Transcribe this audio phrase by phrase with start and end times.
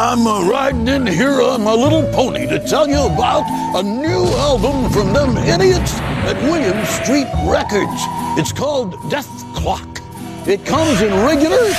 [0.00, 3.42] I'm riding in here on my little pony to tell you about
[3.74, 5.92] a new album from them idiots
[6.22, 8.00] at Williams Street Records.
[8.38, 9.26] It's called Death
[9.56, 10.00] Clock.
[10.46, 11.72] It comes in regular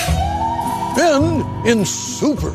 [1.00, 2.52] and in super.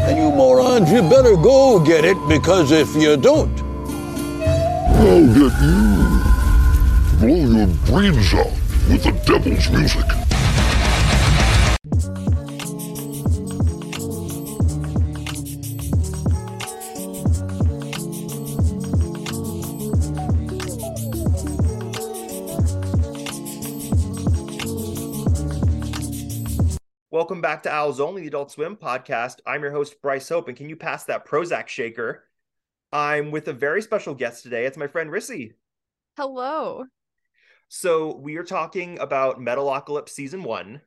[0.00, 3.58] And you morons, you better go get it because if you don't,
[5.00, 5.88] I'll get you.
[7.20, 8.52] Blow your brains out
[8.90, 10.27] with the devil's music.
[27.48, 29.36] Back to Owls Only, the Adult Swim podcast.
[29.46, 32.24] I'm your host, Bryce Hope, and can you pass that Prozac shaker?
[32.92, 34.66] I'm with a very special guest today.
[34.66, 35.54] It's my friend Rissi.
[36.18, 36.84] Hello.
[37.68, 40.82] So we are talking about Metalocalypse season one,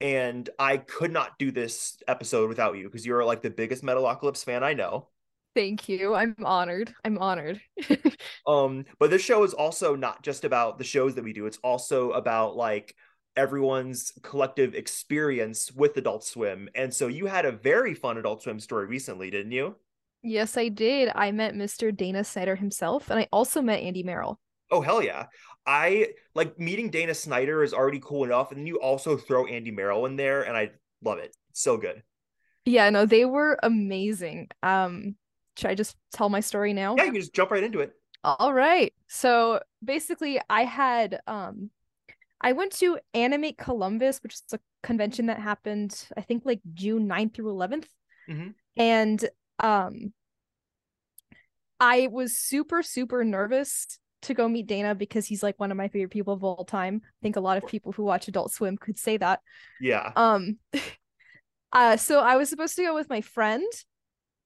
[0.00, 4.42] and I could not do this episode without you because you're like the biggest Metalocalypse
[4.42, 5.06] fan I know.
[5.54, 6.16] Thank you.
[6.16, 6.92] I'm honored.
[7.04, 7.60] I'm honored.
[8.44, 11.46] Um, but this show is also not just about the shows that we do.
[11.46, 12.94] It's also about like
[13.36, 16.68] everyone's collective experience with Adult Swim.
[16.74, 19.76] And so you had a very fun Adult Swim story recently, didn't you?
[20.22, 21.10] yes, I did.
[21.14, 21.96] I met Mr.
[21.96, 24.40] Dana Snyder himself, and I also met Andy Merrill.
[24.70, 25.26] Oh hell yeah.
[25.66, 29.70] I like meeting Dana Snyder is already cool enough, and then you also throw Andy
[29.70, 30.70] Merrill in there, and I
[31.02, 31.36] love it.
[31.52, 32.02] So good.
[32.64, 34.48] Yeah, no, they were amazing.
[34.62, 35.16] Um,
[35.56, 36.96] should I just tell my story now?
[36.96, 37.92] Yeah, you can just jump right into it.
[38.24, 38.92] All right.
[39.08, 41.70] So basically, I had um,
[42.40, 47.08] I went to Animate Columbus, which is a convention that happened, I think, like June
[47.08, 47.88] 9th through 11th.
[48.28, 48.54] Mhm.
[48.76, 49.28] And
[49.58, 50.12] um,
[51.80, 55.88] I was super, super nervous to go meet Dana because he's like one of my
[55.88, 57.00] favorite people of all time.
[57.04, 59.40] I think a lot of people who watch Adult Swim could say that.
[59.80, 60.12] Yeah.
[60.16, 60.58] Um,
[61.72, 63.66] uh, so I was supposed to go with my friend,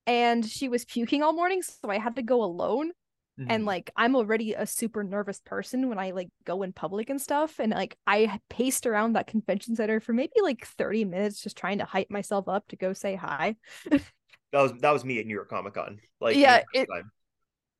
[0.06, 2.92] and she was puking all morning, so I had to go alone
[3.38, 3.66] and Mhm.
[3.66, 7.58] like i'm already a super nervous person when i like go in public and stuff
[7.58, 11.78] and like i paced around that convention center for maybe like 30 minutes just trying
[11.78, 13.56] to hype myself up to go say hi
[13.90, 14.02] that
[14.52, 16.00] was that was me at New York Comic Con.
[16.20, 16.88] Like Yeah, it-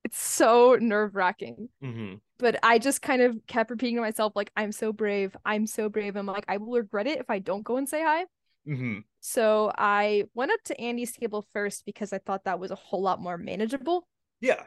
[0.04, 2.20] it's so nerve-wracking Mhm.
[2.38, 5.90] but i just kind of kept repeating to myself like i'm so brave i'm so
[5.90, 8.24] brave i'm like i will regret it if i don't go and say hi
[8.66, 9.04] Mhm.
[9.20, 13.02] so i went up to andy's table first because i thought that was a whole
[13.02, 14.06] lot more manageable
[14.40, 14.64] Yeah.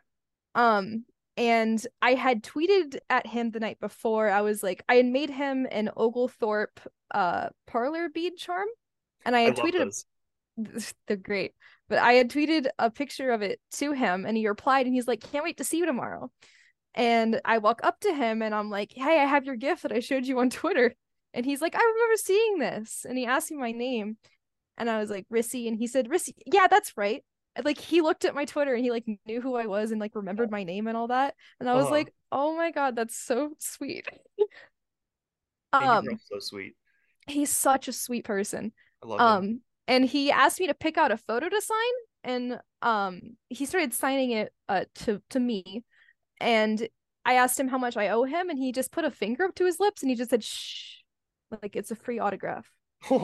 [0.55, 1.05] Um,
[1.35, 4.29] and I had tweeted at him the night before.
[4.29, 6.79] I was like, I had made him an Oglethorpe
[7.11, 8.67] uh perler bead charm,
[9.25, 10.05] and I I had love tweeted
[11.07, 11.53] they're great,
[11.89, 15.07] but I had tweeted a picture of it to him, and he replied, and he's
[15.07, 16.31] like, "Can't wait to see you tomorrow."
[16.95, 19.91] And I walk up to him, and I'm like, "Hey, I have your gift that
[19.91, 20.95] I showed you on Twitter,"
[21.33, 24.17] and he's like, "I remember seeing this," and he asked me my name,
[24.77, 27.23] and I was like, "Rissi," and he said, "Rissi, yeah, that's right."
[27.63, 30.15] Like he looked at my Twitter and he like knew who I was and like
[30.15, 31.35] remembered my name and all that.
[31.59, 31.91] And I was Uh-huh.
[31.91, 34.07] like, oh my god, that's so sweet.
[35.73, 36.75] Um so sweet.
[37.27, 38.73] he's such a sweet person.
[39.03, 39.39] I love him.
[39.39, 41.93] Um and he asked me to pick out a photo to sign
[42.23, 45.83] and um he started signing it uh to to me
[46.39, 46.87] and
[47.25, 49.55] I asked him how much I owe him and he just put a finger up
[49.55, 50.97] to his lips and he just said shh
[51.63, 52.67] like it's a free autograph.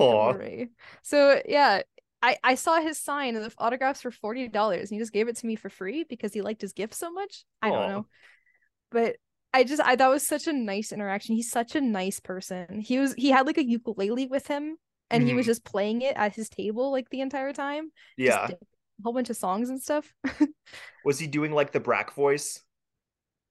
[0.10, 0.40] Don't Aw.
[0.40, 0.70] worry.
[1.04, 1.84] So yeah,
[2.22, 5.28] I I saw his sign and the autographs for forty dollars, and he just gave
[5.28, 7.46] it to me for free because he liked his gift so much.
[7.62, 8.08] I don't know,
[8.92, 9.16] but
[9.54, 11.36] I just I that was such a nice interaction.
[11.36, 12.82] He's such a nice person.
[12.82, 14.78] He was he had like a ukulele with him,
[15.10, 15.48] and he was Mhm.
[15.48, 17.92] just playing it at his table like the entire time.
[18.18, 18.48] Yeah.
[18.50, 20.14] a whole bunch of songs and stuff.
[21.04, 22.62] Was he doing like the Brack voice?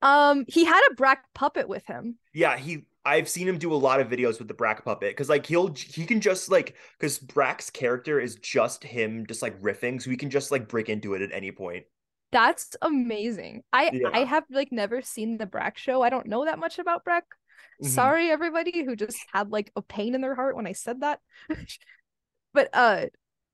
[0.03, 2.19] um, he had a Brack puppet with him.
[2.33, 5.29] Yeah, he I've seen him do a lot of videos with the Brack puppet because
[5.29, 10.01] like he'll he can just like because Brack's character is just him just like riffing,
[10.03, 11.85] so he can just like break into it at any point.
[12.31, 13.63] That's amazing.
[13.73, 14.11] I Yeah.
[14.13, 16.03] I have like never seen the Brack show.
[16.03, 17.25] I don't know that much about Brack.
[17.83, 17.89] Mhm.
[17.89, 21.21] Sorry everybody who just had like a pain in their heart when I said that.
[22.53, 23.07] but uh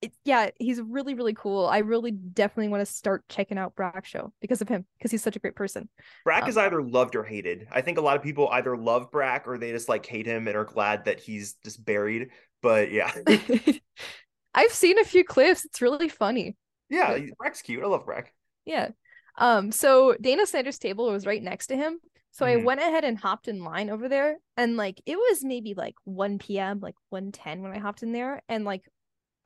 [0.05, 1.67] it, yeah, he's really really cool.
[1.67, 5.23] I really definitely want to start checking out Brack show because of him because he's
[5.23, 5.89] such a great person.
[6.25, 7.69] Brack Um, is either loved or hated.
[7.71, 10.49] I think a lot of people either love Brack or they just like hate him
[10.49, 12.31] and are glad that he's just buried.
[12.63, 13.13] But yeah,
[14.55, 15.65] I've seen a few clips.
[15.65, 16.57] It's really funny.
[16.89, 17.83] yeah, Brack's cute.
[17.83, 18.33] I love Brack.
[18.65, 18.91] Yeah.
[19.37, 21.99] Um, so Dana Snyder's table was right next to him.
[22.31, 22.65] So I Mhm.
[22.65, 24.39] went ahead and hopped in line over there.
[24.57, 28.43] And like it was maybe like 1 p.m., like 1:10 when I hopped in there.
[28.49, 28.83] And like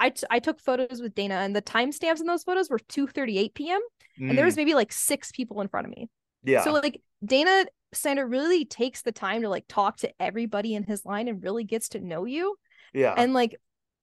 [0.00, 3.54] I, t- I took photos with Dana and the timestamps in those photos were 2:38
[3.54, 3.80] p.m.
[4.28, 6.08] And there was Mm, maybe like six people in front of me.
[6.42, 10.84] yeah, So like Dana Snyder really takes the time to like talk to everybody in
[10.84, 12.56] his line and really gets to know you
[12.92, 13.56] yeah, and like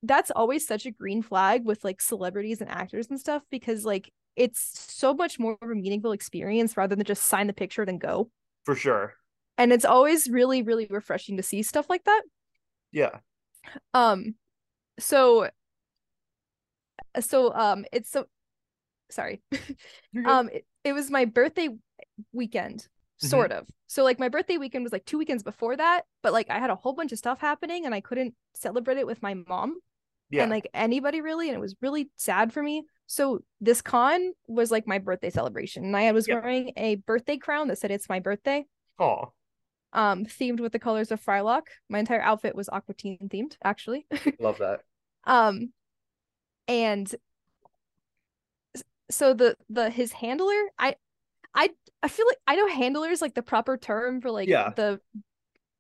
[0.04, 4.12] that's always such a green flag with like celebrities and actors and stuff because like
[4.36, 7.98] it's so much more of a meaningful experience rather than just sign the picture then
[7.98, 8.30] go.
[8.66, 9.16] For sure.
[9.58, 12.22] And it's always really really refreshing to see stuff like that.
[12.92, 13.20] Yeah.
[13.94, 14.36] Um
[15.00, 15.50] so
[17.20, 18.26] so um it's so
[19.10, 19.42] sorry.
[20.26, 21.70] um it, it was my birthday
[22.34, 22.88] weekend
[23.24, 23.28] Mhm.
[23.30, 23.66] sort of.
[23.88, 26.70] So like my birthday weekend was like two weekends before that, but like I had
[26.70, 29.78] a whole bunch of stuff happening and I couldn't celebrate it with my mom
[30.30, 30.42] Yeah.
[30.44, 32.84] and like anybody really and it was really sad for me.
[33.08, 36.44] So this con was like my birthday celebration and I was Yep.
[36.44, 38.66] wearing a birthday crown that said it's my birthday
[39.00, 39.32] oh
[39.94, 41.68] um themed with the colors of Frylock.
[41.90, 44.06] My entire outfit was Aqua Teen themed actually.
[44.40, 44.82] Love that.
[45.24, 45.72] um
[46.68, 47.14] and
[49.12, 50.96] so the the his handler i
[51.54, 51.70] i
[52.02, 54.72] i feel like i know handler is like the proper term for like Yeah.
[54.76, 55.00] the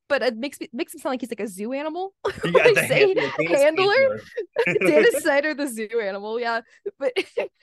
[0.07, 2.13] but it makes me makes him sound like he's like a zoo animal
[2.45, 3.93] Yeah, the say handler, Dana's handler
[4.77, 5.21] handler.
[5.21, 6.61] Snyder, the zoo animal, yeah.
[6.99, 7.13] But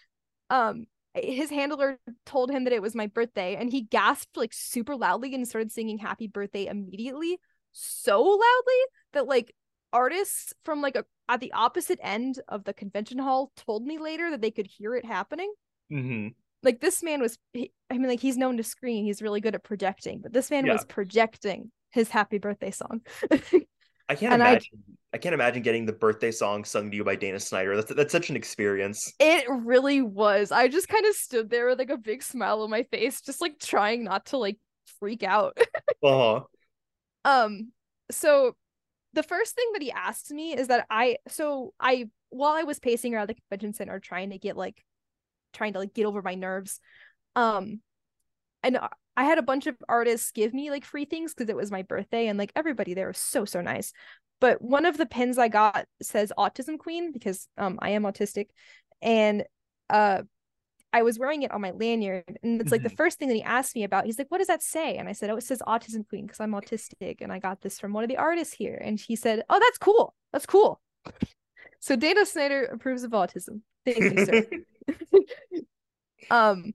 [0.50, 4.96] um his handler told him that it was my birthday and he gasped like super
[4.96, 7.38] loudly and started singing happy birthday immediately
[7.72, 8.80] so loudly
[9.12, 9.54] that like
[9.92, 14.30] artists from like a at the opposite end of the convention hall told me later
[14.30, 15.52] that they could hear it happening
[15.90, 16.28] hmm
[16.62, 19.54] like this man was he, i mean like he's known to scream he's really good
[19.54, 20.74] at projecting but this man Yeah.
[20.74, 23.00] was projecting his happy birthday song
[24.08, 24.82] I can't And I- imagine.
[25.14, 25.18] I...
[25.18, 27.76] can't imagine getting the birthday song sung to you by Dana Snyder.
[27.76, 29.12] That's that's such an experience.
[29.20, 30.50] It really was.
[30.52, 33.40] I just kind of stood there with like a big smile on my face, just
[33.40, 34.58] like trying not to like
[35.00, 35.56] freak out.
[36.02, 36.40] Uh huh.
[37.24, 37.72] um,
[38.10, 38.54] so
[39.14, 42.78] the first thing that he asked me is that I so I while I was
[42.78, 44.82] pacing around the convention center trying to get like
[45.52, 46.80] trying to like get over my nerves,
[47.36, 47.80] um,
[48.62, 51.70] and I- had a bunch of artists give me like free things because it was
[51.70, 53.92] my birthday and like everybody there was so so nice.
[54.40, 58.46] But one of the pins I got says autism queen because um I am autistic
[59.02, 59.44] and
[59.90, 60.22] uh
[60.92, 62.96] I was wearing it on my lanyard and it's like the Mhm.
[62.96, 64.04] first thing that he asked me about.
[64.06, 66.40] He's like, "What does that say?" And I said, "Oh, it says autism queen because
[66.40, 69.42] I'm autistic and I got this from one of the artists here." And he said,
[69.48, 70.14] "Oh, that's cool.
[70.32, 70.80] That's cool."
[71.80, 73.62] So Dana Snyder approves of autism.
[73.84, 74.46] Thank you, sir.
[76.30, 76.74] um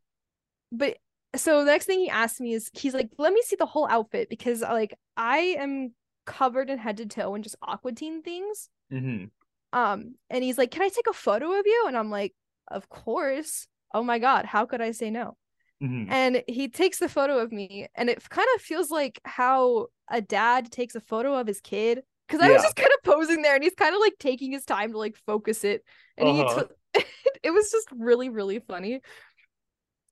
[0.71, 0.97] but
[1.35, 3.87] so the next thing he asked me is he's like let me see the whole
[3.87, 5.93] outfit because like i am
[6.25, 9.25] covered in head to toe in just aqua teen things hmm
[9.73, 12.33] um and he's like can i take a photo of you and i'm like
[12.69, 15.35] of course oh my god how could i say no?
[15.81, 19.87] Hmm and he takes the photo of me and it kind of feels like how
[20.09, 23.41] a dad takes a photo of his kid because i was just kind of posing
[23.41, 25.83] there and he's kind of like taking his time to like focus it
[26.17, 26.47] and Uh-huh.
[26.49, 26.71] he took
[27.43, 29.01] it was just really really funny.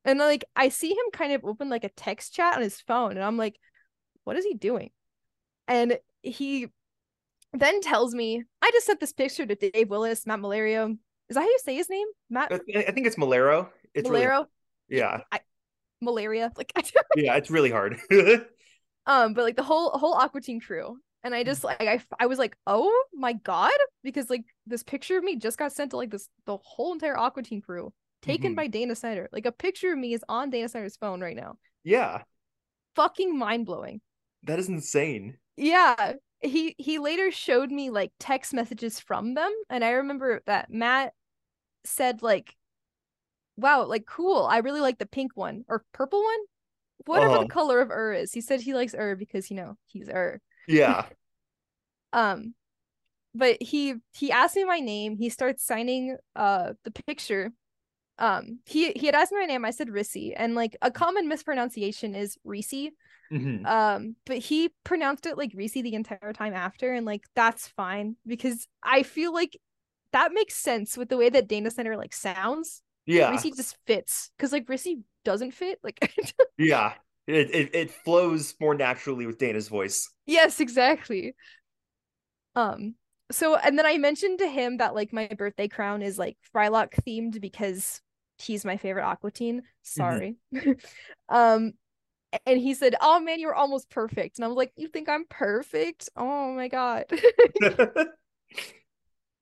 [0.04, 3.12] And like i see him kind of open like a text chat on his phone
[3.12, 3.58] and i'm like
[4.24, 4.90] what is he doing?
[5.68, 6.68] And he
[7.54, 10.98] then tells me i just sent this picture to dave willis matt malario
[11.30, 13.70] is that how you say his name matt I think it's Malero.
[13.94, 14.46] It's really
[14.90, 15.40] yeah, I,
[16.02, 16.72] malaria like
[17.16, 17.36] yeah.
[17.36, 17.98] It's really hard.
[19.08, 22.26] um but like the whole whole aqua teen crew and i just like I, I
[22.26, 23.72] was like oh my god
[24.04, 27.18] because like this picture of me just got sent to like this the whole entire
[27.18, 28.56] aqua teen crew taken Mhm.
[28.56, 31.58] by dana snyder like a picture of me is on dana snyder's phone right now
[31.84, 32.24] yeah,
[32.96, 34.02] fucking mind-blowing
[34.44, 35.38] that is insane.
[35.56, 36.14] yeah
[36.46, 41.14] he he later showed me like text messages from them and i remember that matt
[41.84, 42.56] said like
[43.58, 46.40] wow like cool i really like the pink one or purple one
[47.06, 47.44] whatever Uh-huh.
[47.44, 50.42] the color of Err is he said he likes Err because you know he's Err
[50.68, 51.06] Yeah.
[52.14, 52.54] um
[53.34, 57.52] but he he asked me my name he starts signing uh the picture
[58.18, 61.28] um he he had asked me my name i said rissi and like a common
[61.28, 62.92] mispronunciation is Reese.
[63.32, 63.66] Mhm.
[63.66, 68.16] um but he pronounced it like Reese the entire time after and like that's fine
[68.26, 69.58] because i feel like
[70.12, 73.32] that makes sense with the way that dana snyder like sounds Yeah.
[73.32, 76.00] Reese just fits because like Rissi doesn't fit like
[76.58, 76.94] Yeah.
[77.28, 80.08] It, it it flows more naturally with Dana's voice.
[80.28, 81.34] Yes, exactly.
[82.56, 82.96] Um,
[83.32, 86.94] so and then I mentioned to him that like my birthday crown is like Frylock
[87.06, 88.02] themed because
[88.38, 89.64] he's my favorite Aqua Teen.
[89.82, 90.36] Sorry.
[91.30, 91.74] um
[92.46, 94.38] and he said, Oh man, you were almost perfect.
[94.38, 96.10] And I was like, You think I'm perfect?
[96.16, 97.06] Oh my god.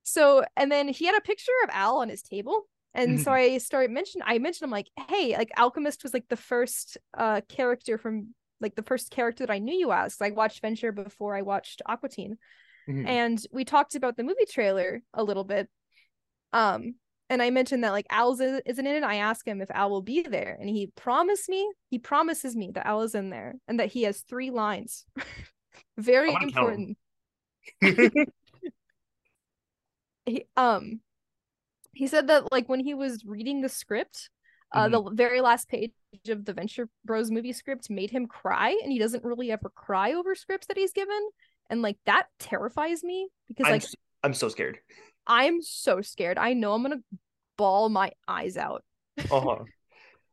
[0.03, 2.67] so and then he had a picture of Al on his table.
[2.95, 6.37] And so I started mention I mentioned I'm like, hey, like Alchemist was like the
[6.37, 10.17] first uh character from like the first character that I knew you as.
[10.21, 12.37] I watched Venture before I watched Aqua Teen."
[12.87, 13.07] Mhm.
[13.07, 15.69] And we talked about the movie trailer a little bit.
[16.51, 16.95] Um,
[17.29, 19.03] and I mentioned that like Al is- isn't in it.
[19.03, 22.71] I asked him if Al will be there, and he promised me, he promises me
[22.73, 25.05] that Al is in there and that he has three lines.
[25.97, 26.95] Very I'm gonna count 'em.
[27.81, 28.29] important.
[30.25, 30.99] he um
[31.93, 34.29] he said that like when he was reading the script,
[34.71, 34.91] uh Mm-hmm.
[35.09, 35.91] the very last page
[36.29, 40.13] of the Venture Bros movie script made him cry, and he doesn't really ever cry
[40.13, 41.29] over scripts that he's given.
[41.69, 43.83] And like that terrifies me because I'm like
[44.23, 44.79] I'm so scared.
[45.27, 46.37] I'm so scared.
[46.37, 47.03] I know I'm gonna
[47.57, 48.83] bawl my eyes out.
[49.31, 49.63] Uh-huh.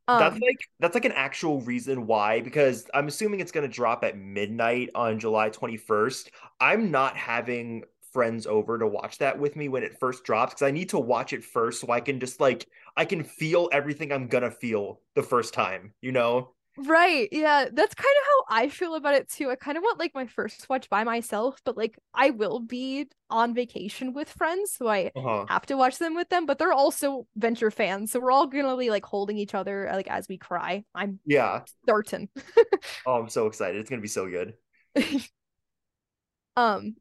[0.08, 3.72] Um, that's like that's like an actual reason why because I'm assuming it's going to
[3.72, 6.30] drop at midnight on July 21st.
[6.58, 10.66] I'm not having friends over to watch that with me when it first drops because
[10.66, 12.66] I need to watch it first so I can just like
[12.96, 16.54] I can feel everything I'm gonna feel the first time, you know?
[16.76, 17.28] Right.
[17.30, 17.66] Yeah.
[17.72, 19.50] That's kind of how I feel about it too.
[19.50, 23.08] I kind of want like my first watch by myself, but like I will be
[23.30, 25.46] on vacation with friends, so I Uh-huh.
[25.48, 28.76] have to watch them with them, but they're also Venture fans, so we're all gonna
[28.76, 30.84] be like holding each other like as we cry.
[30.94, 31.62] I'm Yeah.
[31.88, 32.28] certain.
[33.06, 33.80] Oh, I'm so excited.
[33.80, 34.54] It's gonna be so good.
[36.56, 36.96] Um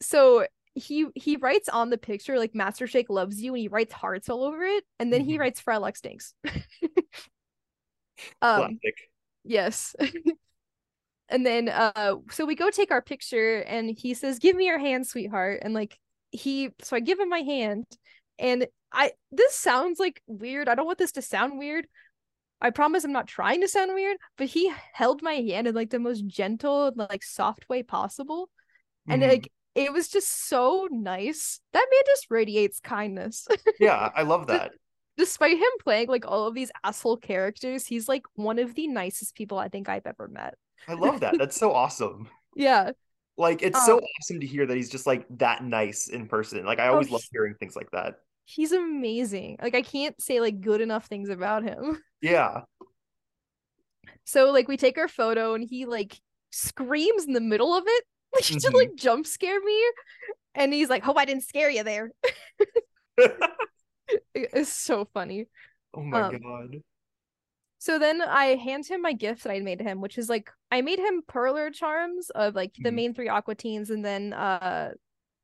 [0.00, 3.92] so he he writes on the picture like Master Shake loves you and he writes
[3.92, 5.38] hearts all over it, and then he Mhm.
[5.38, 6.34] writes Frylock stinks.
[8.42, 9.10] um Classic.
[9.44, 9.94] Yes.
[11.28, 14.78] and then uh so we go take our picture and he says, "Give me your
[14.78, 15.98] hand, sweetheart." And like
[16.30, 17.84] he so I give him my hand
[18.38, 20.68] and I this sounds like weird.
[20.68, 21.86] I don't want this to sound weird.
[22.60, 25.90] I promise I'm not trying to sound weird, but he held my hand in like
[25.90, 28.48] the most gentle, like soft way possible.
[29.08, 29.28] And Mhm.
[29.28, 31.60] like it was just so nice.
[31.72, 33.46] That man just radiates kindness.
[33.80, 34.72] Yeah, I love that.
[35.16, 39.34] Despite him playing like all of these asshole characters, he's like one of the nicest
[39.36, 40.54] people I think I've ever met.
[40.88, 41.38] I love that.
[41.38, 42.28] That's so awesome.
[42.56, 42.92] Yeah.
[43.36, 46.64] Like it's so Um, awesome to hear that he's just like that nice in person.
[46.64, 48.20] Like I always love hearing things like that.
[48.44, 49.56] He's amazing.
[49.60, 52.00] Like I can't say like good enough things about him.
[52.22, 52.60] Yeah.
[54.24, 58.04] So like we take our photo and he like screams in the middle of it.
[58.34, 58.74] Like he just Mhm.
[58.74, 59.80] like jump scare me.
[60.56, 62.10] And he's like, Hope I didn't scare you there.
[64.08, 65.46] It- It's so funny.
[65.94, 66.82] oh my Um, god.
[67.78, 70.80] So then I hand him my gift that I made him, which is like I
[70.80, 72.94] made him perler charms of like the Mhm.
[72.94, 74.92] main three aqua teens and then uh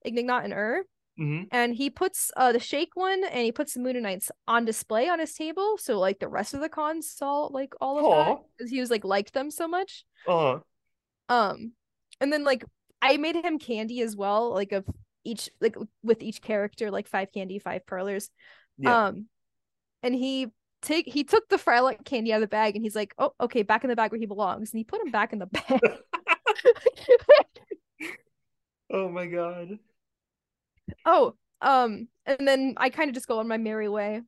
[0.04, 0.84] Ignignokt and Err.
[1.16, 4.64] hmm and he puts uh the shake one and he puts the moon Mooninites on
[4.64, 8.04] display on his table so like the rest of the cons saw like all of
[8.10, 10.60] that because he was like liked them so much Uh,
[11.28, 11.72] um
[12.20, 12.64] and then like
[13.02, 14.86] I made him candy as well like of
[15.24, 18.30] each like with each character like five candy five perlers
[18.78, 19.08] yeah.
[19.08, 19.26] um
[20.02, 20.48] and he
[20.82, 23.62] take he took the Frylock candy out of the bag and he's like oh okay
[23.62, 25.80] back in the bag where he belongs and he put him back in the bag
[28.90, 29.78] oh my god.
[31.04, 34.22] oh um and then I kind of just go on my merry way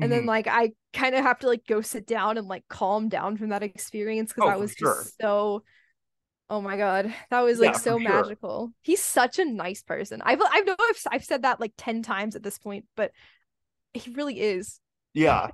[0.00, 0.26] and then Mhm.
[0.26, 3.48] like I kind of have to like go sit down and like calm down from
[3.48, 5.02] that experience because Oh, I was sure.
[5.02, 5.62] just so
[6.48, 7.98] oh my god that was Yeah, like so sure.
[7.98, 12.02] magical he's such a nice person I've I know I've, I've said that like 10
[12.02, 13.12] times at this point but
[13.94, 14.80] he really is
[15.14, 15.50] Yeah.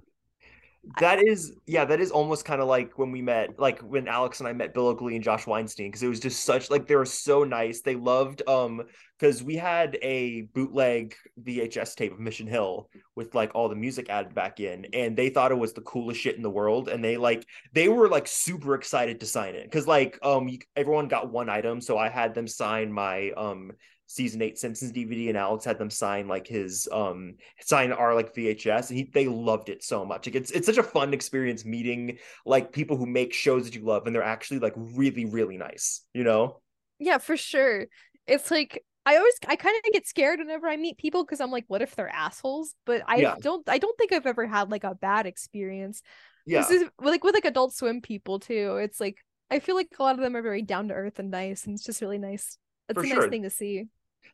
[0.99, 4.41] That is, yeah, that is almost kind of like when we met, like when Alex
[4.41, 6.97] and I met Bill Oakley and Josh Weinstein, because it was just such like they
[6.97, 7.83] were so nice.
[7.83, 8.83] They loved, um,
[9.17, 14.11] because we had a bootleg VHS tape of Mission Hill with like all the music
[14.11, 17.05] added back in, and they thought it was the coolest shit in the world, and
[17.05, 21.31] they like they were like super excited to sign it, because like um everyone got
[21.31, 23.71] one item, so I had them sign my um
[24.07, 28.35] season eight Simpsons DVD, and Alex had them sign like his um sign our like
[28.35, 30.27] VHS, and he they loved it so much.
[30.27, 33.83] Like it's it's such a fun experience meeting like people who make shows that you
[33.85, 36.03] love, and they're actually like really really nice.
[36.15, 36.61] You know?
[36.99, 37.87] yeah for sure
[38.27, 41.51] it's like I always I kind of get scared whenever I meet people because I'm
[41.51, 43.35] like what if they're assholes but I Yeah.
[43.41, 46.03] don't I don't think I've ever had like a bad experience
[46.47, 46.61] Yeah.
[46.63, 48.77] This is like with like adult swim people too.
[48.79, 49.17] It's like
[49.51, 51.75] I feel like a lot of them are very down to earth and nice, and
[51.75, 52.59] it's just really nice.
[52.95, 53.21] For a sure.
[53.23, 53.87] nice thing to see.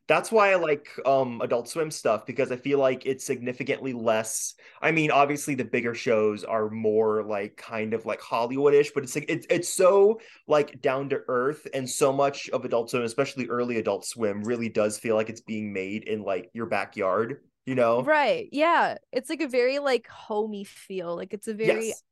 [0.07, 4.55] That's why I like um Adult Swim stuff because I feel like it's significantly less.
[4.81, 9.15] I mean, obviously the bigger shows are more like kind of like Hollywoodish, but it's
[9.15, 13.49] like it's it's so like down to earth and so much of Adult Swim, especially
[13.49, 17.75] early Adult Swim, really does feel like it's being made in like your backyard, you
[17.75, 18.03] know?
[18.03, 18.49] Right.
[18.53, 18.97] Yeah.
[19.13, 21.17] It's like a very like homey feel.
[21.17, 22.03] Like it's a very Yes.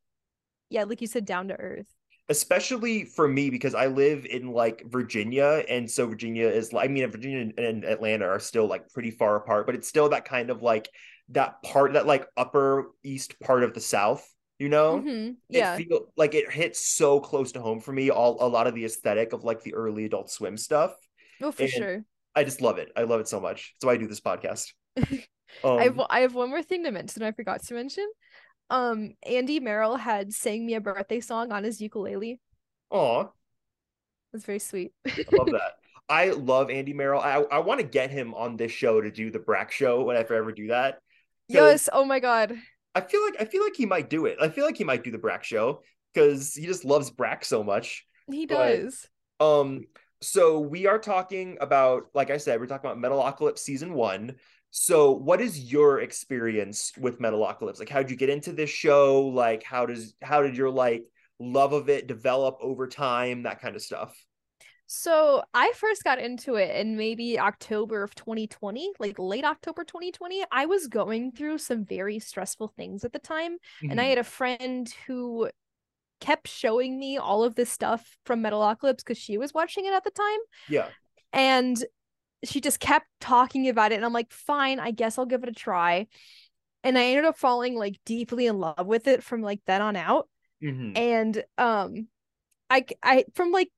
[0.70, 1.95] yeah, like you said, down to earth.
[2.28, 6.92] Especially for me because I live in like Virginia, and so Virginia is like I
[6.92, 10.50] mean Virginia and- Atlanta are still like pretty far apart, but it's still that kind
[10.50, 10.88] of like
[11.30, 14.26] that part that like upper east part of the South,
[14.58, 14.98] you know?
[15.00, 15.36] Mhm.
[15.50, 15.76] It Yeah.
[15.76, 18.10] feel like it hits so close to home for me.
[18.10, 20.94] All a lot of the aesthetic of like the early Adult Swim stuff.
[21.42, 22.04] Oh, for and sure.
[22.34, 22.92] I just love it.
[22.96, 23.74] I love it so much.
[23.74, 24.72] That's why I do this podcast.
[24.96, 27.22] I have Um, I have one more thing to mention.
[27.22, 28.06] I forgot to mention.
[28.70, 32.40] Um, Andy Merrill had sang me a birthday song on his ukulele.
[32.90, 33.26] aw,
[34.32, 34.92] That's very sweet.
[35.06, 35.72] I love that.
[36.08, 37.20] I love Andy Merrill.
[37.20, 40.34] I I want to get him on this show to do the Brack show whenever
[40.34, 40.98] I ever do that.
[41.48, 41.88] Yes.
[41.92, 42.56] Oh my god.
[42.94, 44.38] I feel like I feel like he might do it.
[44.40, 45.82] I feel like he might do the Brack show
[46.14, 48.06] because he just loves Brack so much.
[48.30, 49.08] He But- does.
[49.40, 49.84] Um,
[50.22, 54.36] so we are talking about, like I said, we're talking about Metalocalypse season one.
[54.70, 57.78] So, what is your experience with Metalocalypse?
[57.78, 59.22] Like, how did you get into this show?
[59.22, 61.06] Like, how does how did your like
[61.38, 63.44] love of it develop over time?
[63.44, 64.14] That kind of stuff.
[64.88, 70.44] So I first got into it in maybe October of 2020, like late October 2020.
[70.52, 73.56] I was going through some very stressful things at the time,
[73.88, 74.10] and I Mhm.
[74.10, 75.50] had a friend who
[76.20, 80.04] kept showing me all of this stuff from Metalocalypse because she was watching it at
[80.04, 80.90] the time, yeah,
[81.32, 81.84] and
[82.44, 85.48] she just kept talking about it, and I'm like, fine, I guess I'll give it
[85.48, 86.06] a try.
[86.84, 89.96] And I ended up falling like deeply in love with it from like then on
[89.96, 90.28] out
[90.62, 90.92] Mhm.
[90.96, 92.08] and um
[92.70, 93.70] i i from like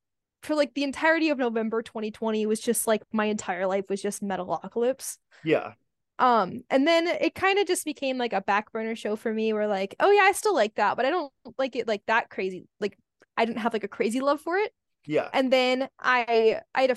[0.42, 4.22] for like the entirety of November 2020 was just like my entire life was just
[4.22, 5.18] Metalocalypse.
[5.42, 5.74] yeah,
[6.18, 9.52] Um and then it kind of just became like a back burner show for me
[9.52, 12.28] where like oh yeah I still like that but I don't like it like that
[12.28, 12.98] crazy like
[13.36, 14.72] I didn't have like a crazy love for it.
[15.06, 15.28] yeah.
[15.32, 16.96] And then I I had a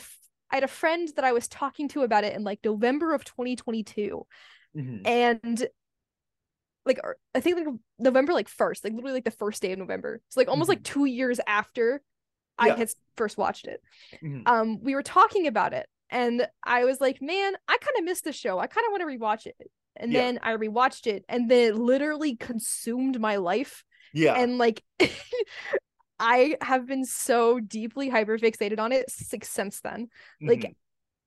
[0.51, 3.23] I had a friend that I was talking to about it in like November of
[3.23, 4.25] 2022
[4.75, 5.01] Mhm.
[5.05, 5.67] and
[6.85, 6.99] like
[7.35, 7.67] I think like
[7.99, 10.21] November like first, like literally like the first day of November.
[10.29, 12.01] So like almost like two years after
[12.57, 13.81] I had first watched it.
[14.23, 14.43] Mhm.
[14.45, 18.23] Um, we were talking about it, and I was like, man, I kind of missed
[18.23, 18.59] the show.
[18.59, 19.55] I kind of want to rewatch it.
[19.95, 20.19] And Yeah.
[20.21, 23.83] then I rewatched it, and then it literally consumed my life.
[24.13, 24.33] yeah.
[24.35, 24.83] And like,
[26.21, 30.09] I have been so deeply hyper fixated on it since then.
[30.45, 30.75] Like, Mhm.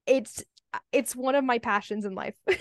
[0.06, 0.44] it's
[0.92, 2.36] it's one of my passions in life.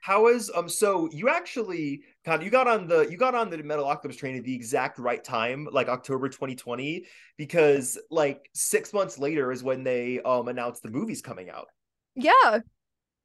[0.00, 3.48] How is um so you actually kind of you got on the you got on
[3.48, 7.06] the Metalocalypse train at the exact right time, like October 2020,
[7.38, 11.68] because like six months later is when they um announced the movie's coming out.
[12.14, 12.60] yeah.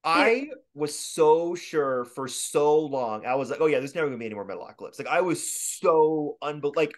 [0.04, 3.26] I was so sure for so long.
[3.26, 4.98] I was like, oh yeah, there's never gonna be any more Metalocalypse.
[4.98, 6.94] Like I was so unbel like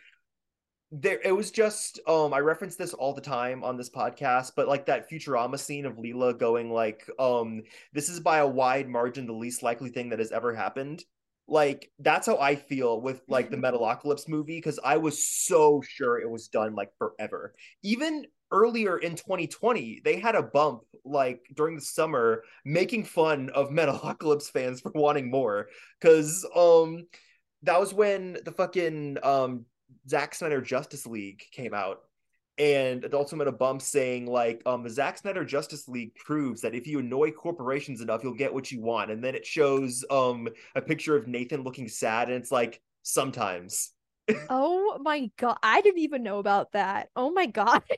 [0.92, 4.68] there it was just um I reference this all the time on this podcast, but
[4.68, 9.26] like that Futurama scene of Leela going like, um, this is by a wide margin
[9.26, 11.04] the least likely thing that has ever happened.
[11.48, 16.20] Like that's how I feel with like the Metalocalypse movie because I was so sure
[16.20, 17.54] it was done like forever.
[17.84, 23.70] Even earlier in 2020, they had a bump like during the summer making fun of
[23.72, 25.68] Metalocalypse fans for wanting more
[26.00, 27.06] because um
[27.64, 29.66] that was when the fucking um
[30.08, 32.02] Zack Snyder Justice League came out
[32.58, 36.62] and Adult Swim had a bump saying like um the Zack Snyder Justice League proves
[36.62, 40.04] that if you annoy corporations enough you'll get what you want and then it shows
[40.12, 43.92] um a picture of Nathan looking sad and it's like sometimes
[44.50, 47.10] Oh my god, I didn't even know about that.
[47.16, 47.84] Oh my god.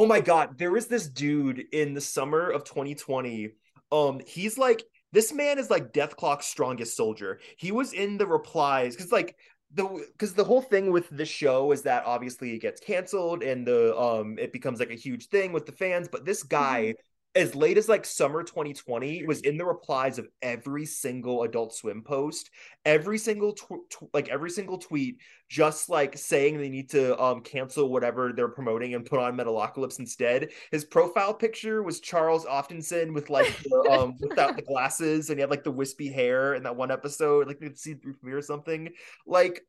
[0.00, 3.50] Oh my god, there was this dude in the summer of 2020.
[3.90, 7.40] Um, he's like this man is like Dethklok's strongest soldier.
[7.56, 9.34] He was in the replies because like
[9.72, 13.66] the because the whole thing with this show is that obviously it gets canceled and
[13.66, 16.08] the um it becomes like a huge thing with the fans.
[16.08, 16.94] But this guy,
[17.38, 22.02] as late as like summer 2020, was in the replies of every single Adult Swim
[22.02, 22.50] post,
[22.84, 27.40] every single tw- tw- like every single tweet, just like saying they need to um
[27.42, 30.50] cancel whatever they're promoting and put on Metalocalypse instead.
[30.72, 35.40] His profile picture was Charles Offdensen with like the, um without the glasses and he
[35.40, 38.42] had like the wispy hair in that one episode, like could see through me or
[38.42, 38.88] something.
[39.28, 39.62] Like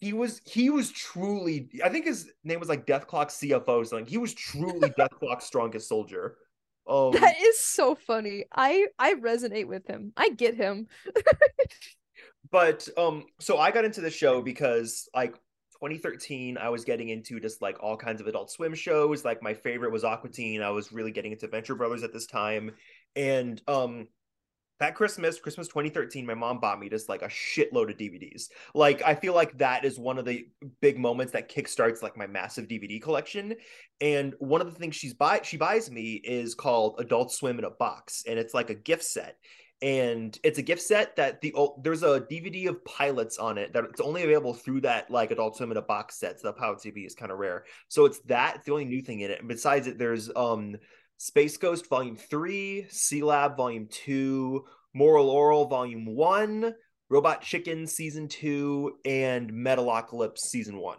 [0.00, 4.06] he was he was truly I think his name was like Dethklok CFO or something.
[4.06, 6.38] He was truly Dethklok's strongest soldier.
[6.86, 8.44] Um That is so funny.
[8.54, 10.12] I I resonate with him.
[10.16, 10.88] I get him.
[12.50, 15.32] but um so i got into the show because like
[15.72, 19.52] 2013 i was getting into just like all kinds of adult swim shows like my
[19.52, 22.70] favorite was aqua teen i was really getting into venture brothers at this time
[23.16, 24.06] and um
[24.80, 29.02] that christmas christmas 2013 my mom bought me just like a shitload of dvds like
[29.02, 30.46] i feel like that is one of the
[30.80, 33.54] big moments that kickstarts like my massive dvd collection
[34.00, 37.64] and one of the things she's buy she buys me is called adult swim in
[37.64, 39.36] a box and it's like a gift set
[39.84, 43.74] and it's a gift set that the oh, there's a DVD of pilots on it
[43.74, 46.40] that it's only available through that like Adult Swim in a box set.
[46.40, 47.64] So the pilot TV is kind of rare.
[47.88, 49.40] So it's that it's the only new thing in it.
[49.40, 50.76] And besides it, there's um
[51.18, 56.74] Space Ghost Volume Three, Sealab Volume Two, Moral Orel Volume One,
[57.08, 60.98] Robot Chicken Season Two, and Metalocalypse Season One.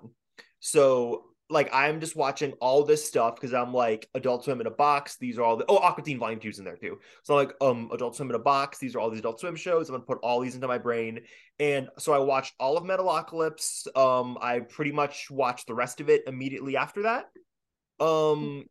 [0.60, 4.71] So like I'm just watching all this stuff because I'm like Adult Swim in a
[4.71, 5.17] box.
[5.17, 6.99] These are all the oh Aqua Teen Volume Two's in there too.
[7.23, 8.80] So I'm like um Adult Swim in a box.
[8.80, 9.89] These are all these Adult Swim shows.
[9.89, 11.21] I'm gonna put all these into my brain.
[11.60, 13.95] And so I watched all of Metalocalypse.
[13.95, 17.25] Um, I pretty much watched the rest of it immediately after that.
[18.04, 18.65] Um,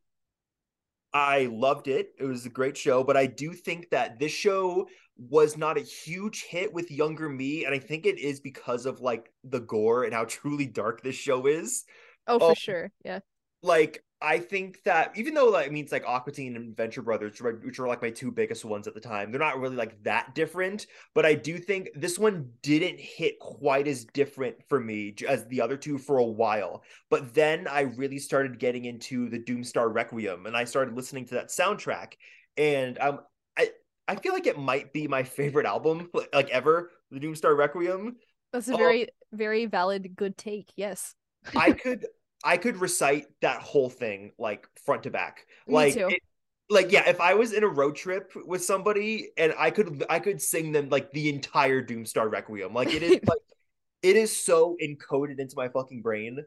[1.15, 2.11] I loved it.
[2.19, 5.83] It was a great show, but I do think that this show was not a
[5.83, 10.05] huge hit with younger me, and I think it is because of like the gore
[10.05, 11.85] and how truly dark this show is.
[12.27, 12.91] Oh, for Um, sure.
[13.05, 13.21] Yeah.
[13.63, 17.03] Like I think that even though like I mean it's like Aqua Teen and Venture
[17.03, 19.77] Brothers, which were- are like my two biggest ones at the time, they're not really
[19.77, 20.87] like that different.
[21.15, 25.61] But I do think this one didn't hit quite as different for me as the
[25.61, 26.83] other two for a while.
[27.11, 31.35] But then I really started getting into the Doomstar Requiem, and I started listening to
[31.35, 32.15] that soundtrack,
[32.57, 33.21] and um,
[33.59, 33.71] I
[34.09, 38.17] I feel like it might be my favorite album like, ever, the Doomstar Requiem.
[38.53, 38.77] That's a Oh.
[38.77, 40.71] very, very valid, good take.
[40.77, 41.15] Yes.
[41.57, 42.07] I could
[42.45, 45.47] I could recite that whole thing like front to back.
[45.67, 46.09] Me Like too.
[46.09, 46.23] it-
[46.71, 50.19] like yeah, if I was in a road trip with somebody and I could I
[50.19, 52.73] could sing them like the entire Doomstar Requiem.
[52.73, 53.39] Like it is like
[54.03, 56.39] it is so encoded into my fucking brain.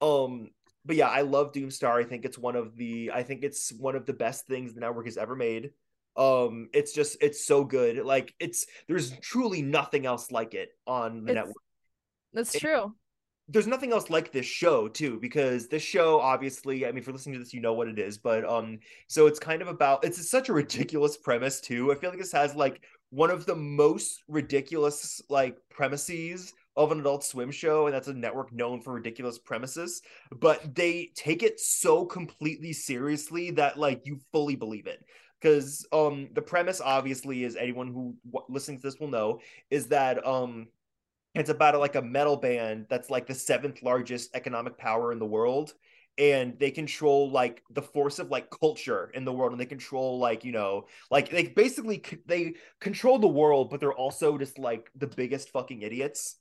[0.00, 0.50] Um
[0.84, 2.00] but yeah, I love Doomstar.
[2.00, 4.80] I think it's one of the I think it's one of the best things the
[4.80, 5.70] network has ever made.
[6.16, 7.98] Um it's just it's so good.
[8.04, 11.62] Like it's there's truly nothing else like it on the It's- network
[12.32, 12.94] That's it- true.
[13.48, 17.34] There's nothing else like this show too because this show obviously i mean you're listening
[17.34, 20.30] to this you know what it is but um so it's kind of about it's
[20.30, 21.90] such a ridiculous premise too.
[21.90, 27.00] I feel like this has like one of the most ridiculous like premises of an
[27.00, 30.02] adult swim show and that's a network known for ridiculous premises
[30.40, 35.04] but they take it so completely seriously that like you fully believe it.
[35.40, 39.86] Because um the premise obviously is anyone who w- listening to this will know is
[39.88, 40.66] that um
[41.34, 45.26] it's about like a metal band that's like the seventh largest economic power in the
[45.26, 45.74] world
[46.18, 50.18] and they control like the force of like culture in the world and they control
[50.18, 54.58] like you know like they basically c- they control the world but they're also just
[54.58, 56.36] like the biggest fucking idiots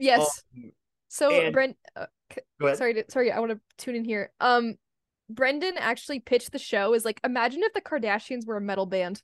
[0.00, 0.42] Yes.
[0.56, 0.70] Um,
[1.08, 2.42] so, and- Brent, uh, c-
[2.76, 4.30] sorry, to, sorry, I want to tune in here.
[4.40, 4.76] Um,
[5.28, 9.22] Brendan actually pitched the show is like, imagine if the Kardashians were a metal band,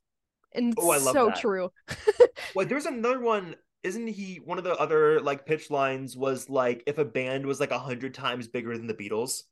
[0.53, 1.37] and it's Oh, I love so that.
[1.37, 1.71] true.
[2.55, 6.83] well there's another one isn't he one of the other like pitch lines was like
[6.87, 9.43] if a band was like a hundred times bigger than the beatles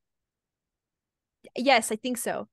[1.57, 2.49] yes, I think so.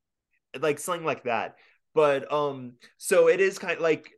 [0.59, 1.55] like something like that.
[1.93, 4.11] But um, so it is kind of like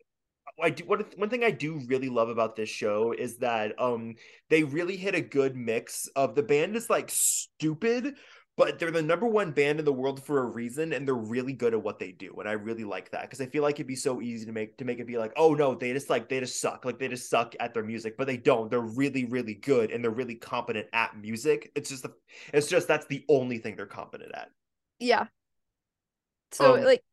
[0.62, 4.16] I do one one thing I do really love about this show is that um
[4.50, 8.16] they really hit a good mix of the band is like stupid,
[8.58, 11.54] but they're the number one band in the world for a reason, and they're really
[11.54, 13.88] good at what they do, and I really like that because I feel like it'd
[13.88, 16.30] be so easy to make to make it be like, oh no, they just like
[16.30, 18.70] they just suck, like they just suck at their music, but they don't.
[18.70, 21.72] They're really really good, and they're really competent at music.
[21.76, 22.14] It's just the,
[22.54, 24.50] it's just that's the only thing they're competent at.
[25.00, 25.28] Yeah.
[26.52, 27.04] So Um, like,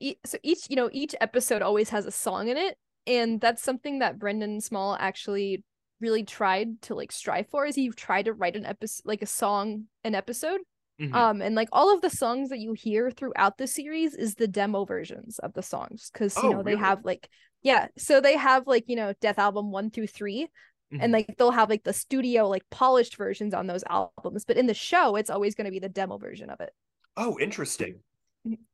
[0.00, 3.62] e- so each you know each episode always has a song in it, and that's
[3.62, 5.64] something that Brendan Small actually
[6.00, 7.66] really tried to like strive for.
[7.66, 10.60] Is he tried to write an episode like a song an episode.
[10.98, 11.14] Mhm.
[11.14, 14.48] Um, and like all of the songs that you hear throughout the series is the
[14.48, 16.76] demo versions of the songs because you Oh, know they really?
[16.76, 17.28] have like
[17.62, 20.48] yeah, so they have like you know Dethalbum one through three,
[20.90, 21.00] Mhm.
[21.00, 24.66] and like they'll have like the studio like polished versions on those albums, but in
[24.66, 26.72] the show it's always going to be the demo version of it.
[27.18, 28.02] Oh, interesting.
[28.44, 28.66] Mhm.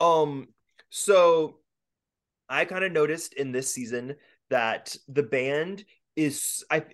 [0.00, 0.48] Um,
[0.90, 1.58] so
[2.48, 4.16] I kind of noticed in this season
[4.50, 5.84] that the band
[6.16, 6.84] is I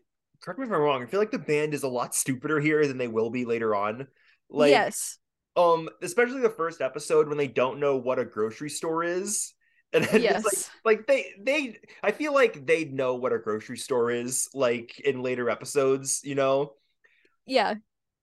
[0.40, 1.02] correct me if I'm wrong.
[1.02, 3.74] I feel like the band is a lot stupider here than they will be later
[3.74, 4.08] on.
[4.50, 5.18] Like yes,
[5.56, 9.54] um, especially the first episode when they don't know what a grocery store is.
[9.94, 13.38] And then it's like yes, like they they I feel like they know what a
[13.38, 16.74] grocery store is like in later episodes, you know.
[17.46, 17.74] yeah,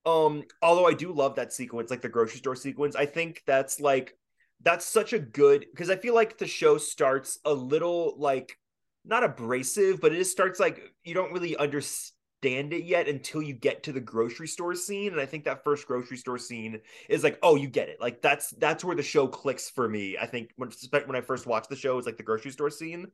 [0.06, 2.96] Um, although I do love that sequence, like the grocery store sequence.
[2.96, 4.16] I think that's like
[4.62, 8.58] that's such a good because I feel like the show starts a little like
[9.04, 12.14] not abrasive, but it just starts like you don't really understand
[12.46, 15.12] it yet until you get to the grocery store scene.
[15.12, 16.80] And I think that first grocery store scene
[17.10, 18.00] is like, oh, you get it.
[18.00, 20.18] Like that's that's where the show clicks for me.
[20.18, 20.72] I think when
[21.06, 23.08] when I first watched the show is like the grocery store scene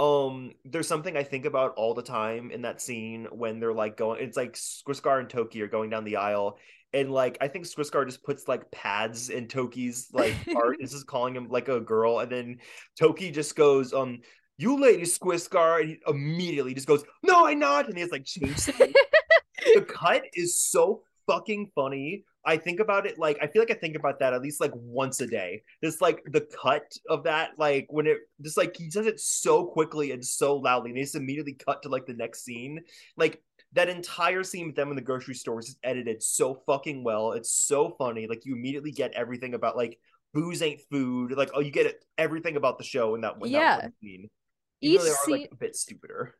[0.00, 3.98] um there's something i think about all the time in that scene when they're like
[3.98, 6.56] going it's like skwisgaar and toki are going down the aisle
[6.94, 11.04] and like i think skwisgaar just puts like pads in toki's like art this is
[11.04, 12.58] calling him like a girl and then
[12.98, 14.20] toki just goes um
[14.60, 18.60] you lady skwisgaar and he immediately just goes no i'm not and he's like changed
[18.60, 18.78] scenes.
[19.74, 23.74] the cut is so fucking funny I think about it like I feel like I
[23.74, 25.62] think about that at least like once a day.
[25.84, 29.66] Just like the cut of that, like when it just like he does it so
[29.66, 32.80] quickly and so loudly, and he just immediately cut to like the next scene.
[33.16, 33.42] Like
[33.74, 37.32] that entire scene with them in the grocery store is edited so fucking well.
[37.32, 38.26] It's so funny.
[38.26, 39.98] Like you immediately get everything about like
[40.32, 41.32] booze ain't food.
[41.32, 44.30] Like oh, you get it, everything about the show in that, in that one scene.
[44.80, 46.36] Even Each they are like scene- a bit stupider.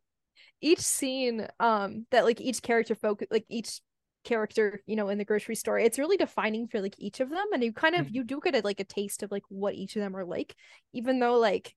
[0.60, 3.80] each scene um that like each character focus like each
[4.24, 7.46] character you know in the grocery store it's really defining for like each of them
[7.54, 8.14] and you kind of Mhm.
[8.14, 10.54] you do get a, like a taste of like what each of them are like
[10.92, 11.74] even though like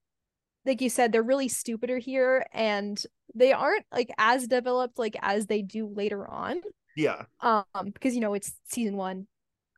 [0.66, 3.02] like you said they're really stupider here and
[3.36, 6.60] they aren't like as developed like as they do later on
[6.98, 7.24] Yeah.
[7.40, 9.28] um because you know it's season one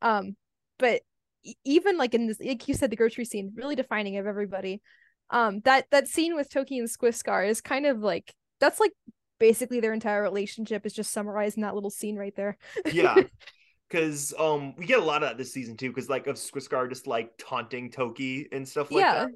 [0.01, 0.35] um
[0.79, 1.01] but
[1.63, 4.81] even like in this like you said the grocery scene really defining of everybody
[5.29, 8.91] um that that scene with toki and skwisgaar is kind of like that's like
[9.39, 12.57] basically their entire relationship is just summarized in that little scene right there
[12.91, 13.15] Yeah.
[13.91, 16.89] Cause um we get a lot of that this season too, because like of Skwisgaar
[16.89, 19.29] just like taunting Toki and stuff like yeah that.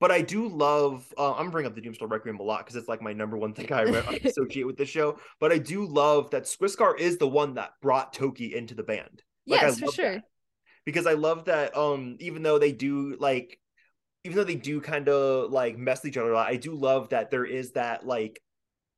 [0.00, 2.88] But I do love uh, I'm bringing up the Doomstar Requiem a lot because it's
[2.88, 5.18] like my number one thing I re- associate with this show.
[5.38, 9.22] But I do love that Skwisgaar is the one that brought Toki into the band.
[9.46, 10.24] Like, I yes for sure that.
[10.86, 13.58] because I love that um even though they do like
[14.24, 16.74] even though they do kind of like mess with each other a lot, I do
[16.74, 18.40] love that there is that like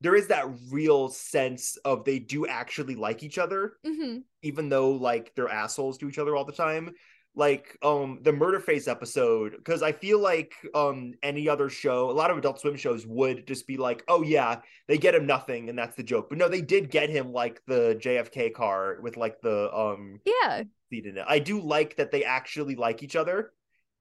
[0.01, 4.91] there is that real sense of they do actually like each other hmm even though
[4.91, 6.93] like they're assholes to each other all the time.
[7.35, 12.31] Like um the murderface episode because i feel like um any other show a lot
[12.31, 15.79] of adult swim shows would just be like oh yeah they get him nothing and
[15.79, 16.29] that's the joke.
[16.29, 20.65] But no they did get him like the jfk car with like the um yeah.
[20.91, 21.25] seat in it.
[21.27, 23.53] I do like that they actually like each other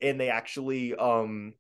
[0.02, 1.54] and they actually um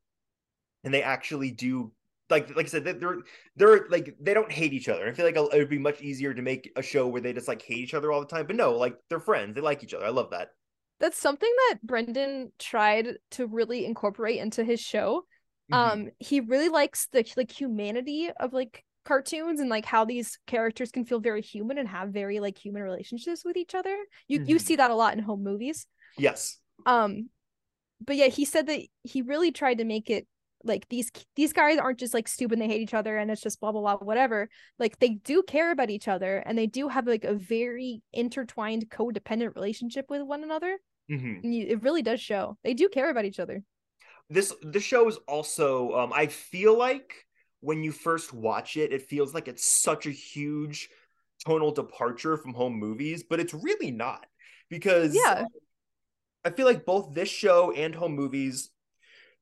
[0.83, 1.91] and they actually do
[2.29, 3.17] like like I said, they're
[3.57, 5.07] they're like they don't hate each other.
[5.07, 7.47] I feel like it would be much easier to make a show where they just
[7.47, 8.47] like hate each other all the time.
[8.47, 9.55] But no, like they're friends.
[9.55, 10.05] They like each other.
[10.05, 10.49] I love that.
[10.99, 15.25] that's something that brendan tried to really incorporate into his show
[15.69, 15.77] Mhm.
[15.77, 20.91] um he really likes the like humanity of like cartoons and like how these characters
[20.91, 23.95] can feel very human and have very like human relationships with each other
[24.27, 24.59] you you Mhm.
[24.59, 27.29] see that a lot in home movies yes, um
[28.05, 30.27] but yeah he said that he really tried to make it
[30.63, 33.59] like these these guys aren't just like stupid they hate each other and it's just
[33.59, 37.07] blah blah blah whatever like they do care about each other and they do have
[37.07, 40.77] like a very intertwined codependent relationship with one another
[41.09, 43.63] hmm and you, it really does show they do care about each other
[44.29, 45.91] this this show is also.
[45.91, 47.25] Um, I feel like
[47.59, 50.89] when you first watch it, it feels like it's such a huge
[51.45, 54.25] tonal departure from home movies, but it's really not
[54.69, 55.45] because Yeah.
[56.43, 58.71] I feel like both this show and home movies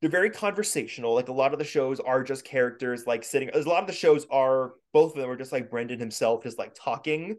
[0.00, 1.14] they're very conversational.
[1.14, 3.50] Like a lot of the shows are just characters like sitting.
[3.52, 6.58] A lot of the shows are both of them are just like Brendan himself, just
[6.58, 7.36] like talking.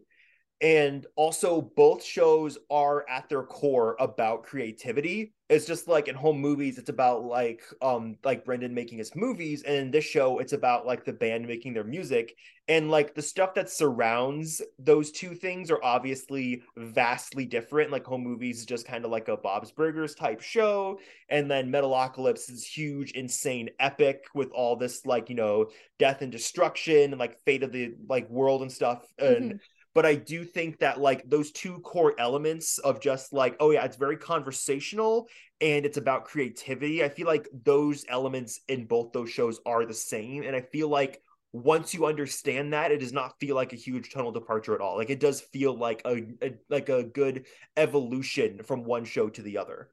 [0.61, 5.33] And also, both shows are at their core about creativity.
[5.49, 9.63] It's just like in home movies, it's about like um like Brendan making his movies,
[9.63, 12.35] and in this show, it's about like the band making their music.
[12.67, 17.91] And like the stuff that surrounds those two things are obviously vastly different.
[17.91, 21.71] Like home movies is just kind of like a Bob's Burgers type show, and then
[21.71, 27.17] Metalocalypse is huge, insane, epic with all this like you know death and destruction and
[27.19, 29.03] like fate of the like world and stuff.
[29.17, 29.59] And Mhm.
[29.93, 33.83] But I do think that like those two core elements of just like oh yeah,
[33.83, 35.27] it's very conversational
[35.59, 37.03] and it's about creativity.
[37.03, 40.87] I feel like those elements in both those shows are the same, and I feel
[40.87, 41.21] like
[41.53, 44.97] once you understand that, it does not feel like a huge tunnel departure at all.
[44.97, 49.41] Like it does feel like a, a like a good evolution from one show to
[49.41, 49.89] the other.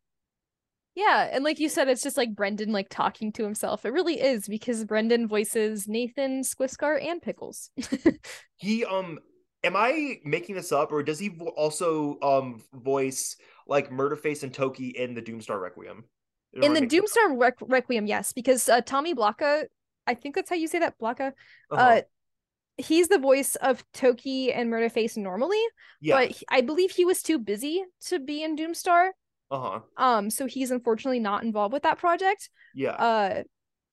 [0.95, 3.85] Yeah, and like you said, it's just like Brendan like talking to himself.
[3.85, 7.71] It really is because Brendan voices Nathan, Skwisgaar, and Pickles.
[8.57, 9.21] He um
[9.65, 14.53] am I making this up or does he vo- also um voice like Murderface and
[14.53, 16.05] Toki in the Doomstar Requiem?
[16.55, 17.31] In the making this up?
[17.31, 19.65] Doomstar Requ- Requiem, yes, because uh, Tommy Blacha,
[20.07, 21.33] I think that's how you say that, Blacha.
[21.71, 21.77] Uh-huh.
[21.77, 22.01] Uh,
[22.79, 25.63] he's the voice of Toki and Murderface normally,
[26.01, 26.15] yeah.
[26.17, 29.11] but he- I believe he was too busy to be in Doomstar.
[29.51, 29.81] uh-huh.
[29.97, 32.49] Um, so he's unfortunately not involved with that project.
[32.75, 32.93] Yeah.
[32.93, 33.43] Uh,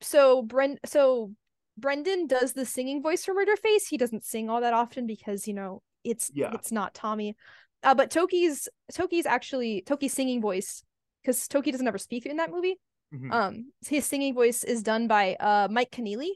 [0.01, 1.31] so Bren, so
[1.77, 3.87] Brendan does the singing voice for Murderface.
[3.89, 6.51] He doesn't sing all that often because you know it's Yeah.
[6.53, 7.35] it's not Tommy.
[7.83, 10.83] Uh, but Toki's Toki's actually Toki's singing voice
[11.21, 12.79] because Toki doesn't ever speak in that movie.
[13.13, 13.31] Mhm.
[13.31, 16.31] Um, his singing voice is done by uh Mike Keneally,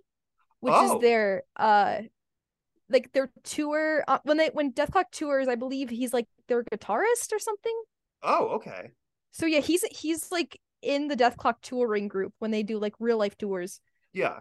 [0.60, 0.95] which Oh.
[0.97, 2.02] is their uh
[2.89, 5.47] like their tour uh, when they when Dethklok tours.
[5.47, 7.82] I believe he's like their guitarist or something.
[8.23, 8.91] oh, okay.
[9.32, 13.17] So yeah, he's he's like in the Dethklok touring group when they do like real
[13.17, 13.80] life tours.
[14.13, 14.39] Yeah.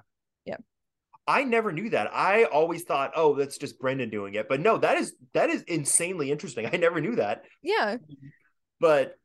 [1.29, 2.11] I never knew that.
[2.12, 4.49] I always thought, oh, that's just Brendan doing it.
[4.49, 6.67] But no, that is that is insanely interesting.
[6.73, 7.45] I never knew that.
[7.62, 7.99] Yeah.
[8.81, 9.17] But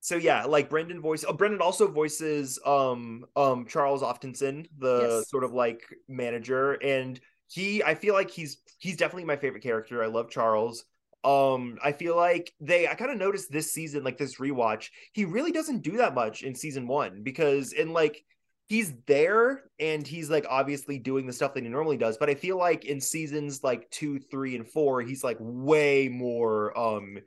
[0.00, 1.24] so yeah, like Brendan voice.
[1.26, 5.26] Oh, Brendan also voices um um Charles Offdensen, the Yes.
[5.28, 7.82] sort of like manager, and he.
[7.84, 10.02] I feel like he's he's definitely my favorite character.
[10.02, 10.84] I love Charles.
[11.24, 12.88] Um, I feel like they.
[12.88, 16.42] I kind of noticed this season, like this rewatch, he really doesn't do that much
[16.42, 18.24] in season one because in like
[18.68, 22.34] he's there and he's like obviously doing the stuff that he normally does but i
[22.34, 27.18] feel like in seasons like two three and four he's like way more um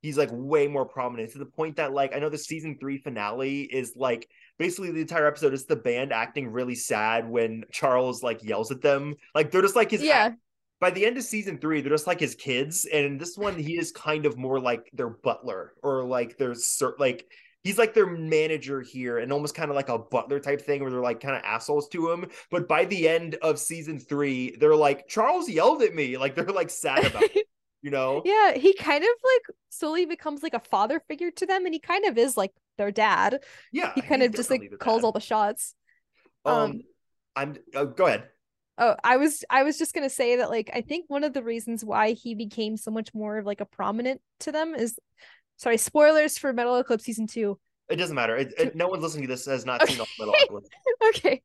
[0.00, 2.98] he's like way more prominent to the point that like i know the season three
[2.98, 4.28] finale is like
[4.58, 8.80] basically the entire episode is the band acting really sad when charles like yells at
[8.80, 10.30] them like they're just like his Yeah.
[10.80, 13.56] by the end of season three, they're just like his kids, and in this one,
[13.58, 17.26] he is kind of more like their butler or like their cer- like
[17.64, 20.90] he's like their manager here, and almost kind of like a butler type thing where
[20.90, 22.26] they're like kind of assholes to him.
[22.50, 26.44] But by the end of season three, they're like Charles yelled at me, like they're
[26.46, 27.46] like sad about it,
[27.82, 28.22] you know?
[28.24, 31.80] yeah, he kind of like slowly becomes like a father figure to them, and he
[31.80, 33.40] kind of is like their dad.
[33.72, 35.06] Yeah, He kind of just like calls dad.
[35.06, 35.74] all the shots.
[36.44, 36.80] Um, um,
[37.36, 38.28] I'm oh, go ahead.
[38.76, 41.42] Oh, I was I was just gonna say that like I think one of the
[41.42, 44.98] reasons why he became so much more of like a prominent to them is
[45.56, 47.58] sorry, spoilers for Metalocalypse season two.
[47.88, 48.36] It doesn't matter.
[48.36, 50.68] It, it- no one listening to this has not seen the Metal Eclipse.
[51.08, 51.42] okay.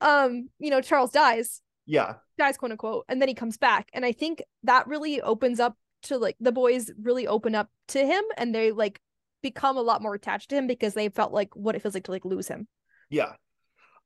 [0.00, 3.88] Um, you know, Charles dies, Yeah, dies quote unquote, and then he comes back.
[3.92, 8.04] And I think that really opens up to like the boys really open up to
[8.06, 9.00] him and they like
[9.42, 12.04] become a lot more attached to him because they felt like what it feels like
[12.04, 12.68] to like lose him.
[13.10, 13.32] Yeah.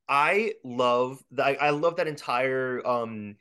[0.08, 3.36] I love that I love that entire um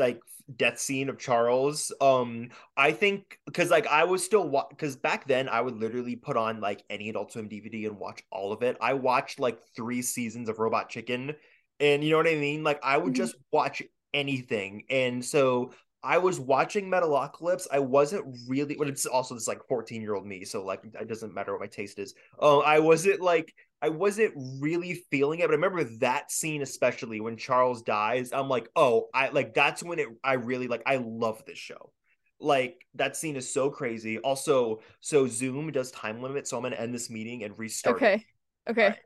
[0.00, 0.20] like
[0.56, 1.92] death scene of Charles.
[2.00, 6.16] Um I think because like I was still wa- because back then I would literally
[6.16, 8.76] put on like any Adult Swim DVD and watch all of it.
[8.80, 11.36] I watched like three seasons of Robot Chicken
[11.78, 12.64] and you know what I mean?
[12.64, 13.16] Like I would Mhm.
[13.16, 13.82] just watch
[14.12, 14.84] anything.
[14.90, 17.66] And so I was watching Metalocalypse.
[17.70, 20.44] I wasn't really, but it's also this like 14 year old me.
[20.44, 22.14] So like, it doesn't matter what my taste is.
[22.38, 25.42] Oh, I wasn't like, I wasn't really feeling it.
[25.42, 28.32] But I remember that scene, especially when Charles dies.
[28.32, 31.92] I'm like, oh, I like that's when it, I really like, I love this show.
[32.38, 34.18] Like that scene is so crazy.
[34.18, 36.46] Also, so Zoom does time limit.
[36.46, 37.96] So I'm to end this meeting and restart.
[37.96, 38.04] it.
[38.04, 38.26] Okay.
[38.68, 38.96] Okay.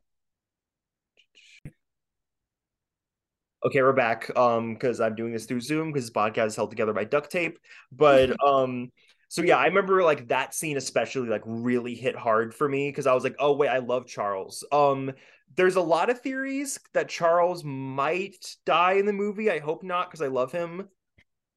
[3.64, 4.36] Okay, we're back.
[4.36, 7.30] Um, because I'm doing this through Zoom because this podcast is held together by duct
[7.30, 7.58] tape.
[7.90, 8.90] But um,
[9.28, 13.06] so yeah, I remember like that scene especially like really hit hard for me because
[13.06, 14.64] I was like, oh wait, I love Charles.
[14.72, 15.12] Um,
[15.56, 19.50] there's a lot of theories that Charles might die in the movie.
[19.50, 20.88] I hope not because I love him.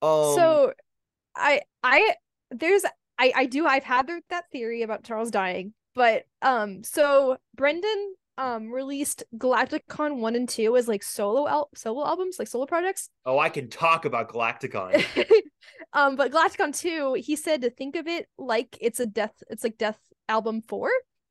[0.02, 0.74] Um, so
[1.36, 2.16] I I
[2.52, 2.84] there's
[3.18, 8.72] I I do I've had that theory about Charles dying, but um so Brendan um
[8.72, 13.10] released Galacticon 1 and 2 as like solo al- solo albums, like solo projects.
[13.26, 15.04] oh, I can talk about Galacticon.
[15.94, 19.64] um but Galacticon 2, he said to think of it like it's a death it's
[19.64, 20.90] like death album 4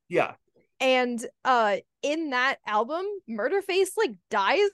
[0.09, 0.35] yeah,
[0.81, 4.71] and uh in that album Murderface like dies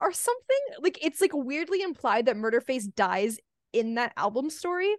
[0.00, 0.58] or something.
[0.80, 3.38] Like it's like weirdly implied that Murderface dies
[3.72, 4.92] in that album story.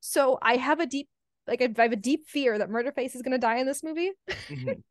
[0.00, 1.08] So I have a deep
[1.46, 4.12] like I have a deep fear that Murderface is gonna die in this movie.
[4.48, 4.82] Mhm.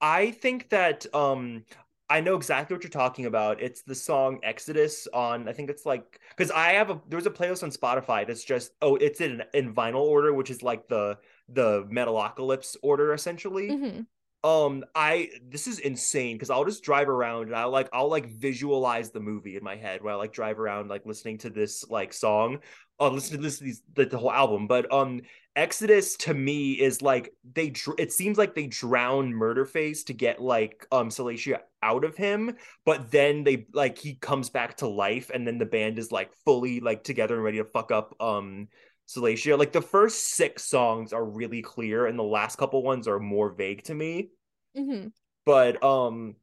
[0.00, 1.64] I think that um
[2.10, 3.60] I know exactly what you're talking about.
[3.60, 7.30] It's the song Exodus on I think it's like because I have a there's a
[7.30, 11.18] playlist on Spotify that's just oh it's in in vinyl order, which is like the
[11.48, 13.68] the Metalocalypse order essentially.
[13.70, 14.06] Mhm.
[14.44, 18.28] Um I this is insane because I'll just drive around and I like I'll like
[18.30, 21.84] visualize the movie in my head while I like drive around like listening to this
[21.90, 22.60] like song.
[23.00, 25.20] Oh, listen to this these the, the whole album, but um
[25.54, 30.40] Exodus to me is like they dr- it seems like they drown Murderface to get
[30.40, 35.30] like um Salacia out of him, but then they like he comes back to life
[35.32, 38.68] and then the band is like fully like together and ready to fuck up um
[39.06, 39.56] Salacia.
[39.58, 43.50] Like the first six songs are really clear and the last couple ones are more
[43.50, 44.30] vague to me.
[44.76, 45.12] Mhm.
[45.44, 46.36] But um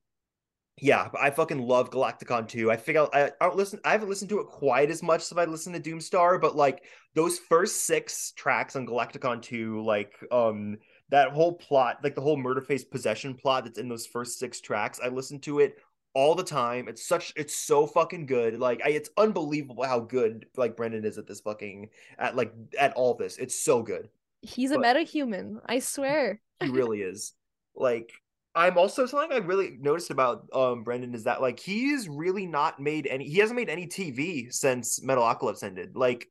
[0.81, 2.69] yeah, I fucking love Galacticon 2.
[2.71, 5.21] I think I'll, I I don't listen I haven't listened to it quite as much
[5.21, 6.83] as I listened to Doomstar, but like
[7.13, 10.77] those first six tracks on Galacticon 2, like um
[11.09, 14.99] that whole plot, like the whole Murderface possession plot that's in those first six tracks,
[15.03, 15.77] I listen to it
[16.13, 16.88] all the time.
[16.88, 18.57] It's such it's so fucking good.
[18.59, 22.93] Like I, it's unbelievable how good like Brendan is at this fucking at like at
[22.93, 23.38] all this.
[23.38, 24.09] It's so good.
[24.41, 26.41] He's a But- meta human, I swear.
[26.61, 27.33] He really is.
[27.75, 28.11] Like
[28.55, 32.79] I'm also something I really noticed about um Brendan is that like he's really not
[32.79, 35.95] made any he hasn't made any TV since Metalocalypse ended.
[35.95, 36.27] Like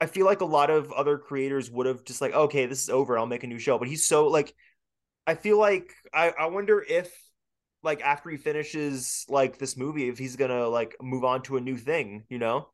[0.00, 2.90] I feel like a lot of other creators would have just like, okay, this is
[2.90, 3.78] over, I'll make a new show.
[3.78, 4.54] But he's so like
[5.26, 7.12] I feel like I, I wonder if
[7.82, 11.60] like after he finishes like this movie, if he's gonna like move on to a
[11.60, 12.68] new thing, you know?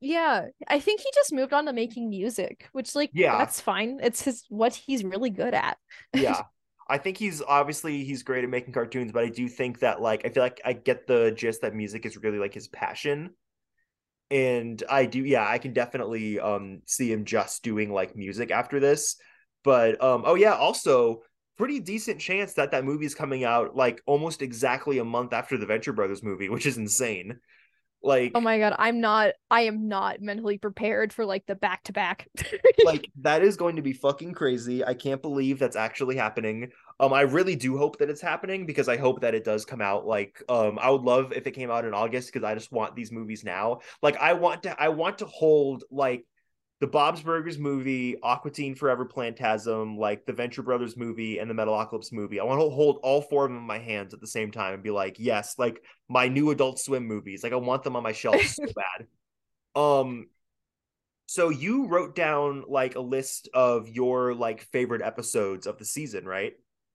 [0.00, 3.30] Yeah, I think he just moved on to making music, which like Yeah.
[3.30, 4.00] that's fine.
[4.02, 5.78] It's his what he's really good at.
[6.12, 6.44] yeah
[6.88, 10.24] i think he's obviously he's great at making cartoons but i do think that like
[10.24, 13.30] i feel like i get the gist that music is really like his passion
[14.30, 18.80] and i do yeah i can definitely um see him just doing like music after
[18.80, 19.16] this
[19.62, 21.22] but um oh yeah also
[21.56, 25.56] pretty decent chance that that movie is coming out like almost exactly a month after
[25.56, 27.38] the Venture Brothers movie, which is insane.
[28.04, 31.84] Like, Oh my god, I'm not I am not mentally prepared for like the back
[31.84, 32.28] to back.
[32.84, 34.84] like that is going to be fucking crazy.
[34.84, 36.70] I can't believe that's actually happening.
[37.00, 39.80] Um, I really do hope that it's happening because I hope that it does come
[39.80, 40.06] out.
[40.06, 42.94] Like, um, I would love if it came out in August because I just want
[42.94, 43.80] these movies now.
[44.02, 46.26] Like, I want to, I want to hold like
[46.84, 51.54] the Bob's Burgers movie, Aqua Teen Forever Plantasm, like the Venture Brothers movie, and the
[51.54, 52.38] Metalocalypse movie.
[52.38, 54.74] I want to hold all four of them in my hands at the same time
[54.74, 57.42] and be like, yes, like my new Adult Swim movies.
[57.42, 58.66] Like, I want them on my shelf so
[59.74, 59.80] bad.
[59.80, 60.26] Um,
[61.24, 66.26] so you wrote down like a list of your like favorite episodes of the season,
[66.26, 66.52] right?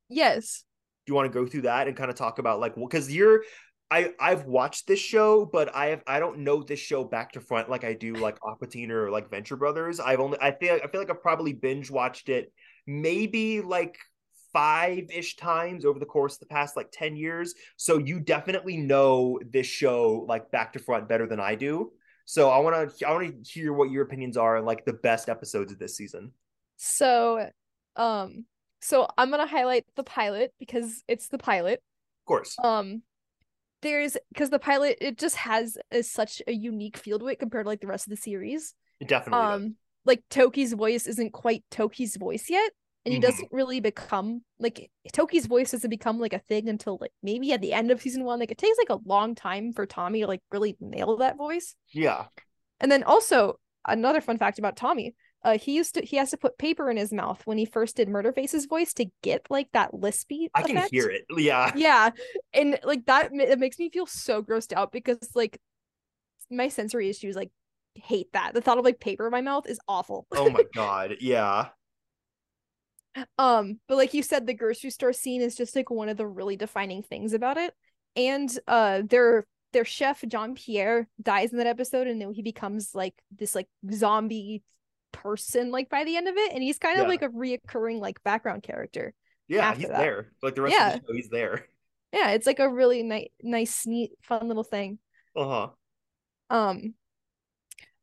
[0.08, 0.66] yes.
[1.08, 3.42] Do you want to go through that and kind of talk about like because you're
[3.92, 7.42] I I've watched this show, but I have I don't know this show back to
[7.42, 10.00] front like I do like Aqua Teen or like Venture Brothers.
[10.00, 12.54] I've only I feel I feel like I've probably binge watched it
[12.86, 13.98] maybe like
[14.54, 17.54] five ish times over the course of the past like 10 years.
[17.78, 21.92] So you definitely know this show like back to front better than I do.
[22.26, 24.94] So I want to I want to hear what your opinions are on like the
[24.94, 26.32] best episodes of this season.
[26.78, 27.50] So
[27.96, 28.46] um
[28.82, 31.82] so I'm gonna highlight the pilot because it's the pilot.
[32.22, 32.56] Of course.
[32.64, 33.02] Um
[33.82, 37.66] there's because the pilot it just has a, such a unique feel to it compared
[37.66, 38.74] to like the rest of the series.
[39.00, 39.62] It definitely does.
[39.62, 39.76] Um
[40.06, 42.72] like Toki's voice isn't quite Toki's voice yet.
[43.06, 43.24] And he Mhm.
[43.24, 47.62] doesn't really become like Toki's voice doesn't become like a thing until like maybe at
[47.62, 48.40] the end of season one.
[48.40, 51.76] Like it takes like a long time for Tommy to like really nail that voice.
[51.92, 52.26] Yeah.
[52.80, 56.38] And then also another fun fact about Tommy, uh, he used to he has to
[56.38, 59.94] put paper in his mouth when he first did Murderface's voice to get like that
[59.94, 60.50] lispy.
[60.54, 61.26] I can hear it.
[61.36, 61.72] Yeah.
[61.76, 62.10] Yeah,
[62.54, 65.60] and like that, it makes me feel so grossed out because like
[66.52, 67.52] my sensory issues like
[67.96, 68.54] hate that.
[68.54, 70.28] The thought of like paper in my mouth is awful.
[70.34, 71.16] Oh my god.
[71.22, 71.68] Yeah.
[73.38, 76.28] Um, but like you said, the grocery store scene is just like one of the
[76.28, 77.74] really defining things about it.
[78.16, 82.94] And uh their their chef John Pierre dies in that episode and then he becomes
[82.94, 84.64] like this like zombie
[85.12, 86.54] person like by the end of it.
[86.54, 87.10] And he's kind of Yeah.
[87.10, 89.14] like a reoccurring like background character.
[89.48, 89.98] Yeah, he's that.
[89.98, 90.32] there.
[90.44, 90.94] Like the rest Yeah.
[90.96, 91.66] of the show, he's there.
[92.12, 94.98] Yeah, it's like a really nice nice, neat, fun little thing.
[95.36, 95.70] Uh-huh.
[96.50, 96.96] Um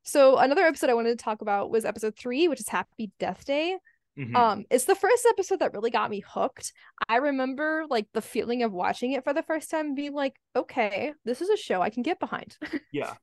[0.05, 3.77] so another episode I wanted to talk about was episode three, which is Happy Dethday.
[4.17, 4.35] Mhm.
[4.37, 6.73] Um, it's the first episode that really got me hooked.
[7.09, 11.13] I remember like the feeling of watching it for the first time, being like, okay,
[11.25, 12.57] this is a show I can get behind.
[12.93, 13.15] yeah.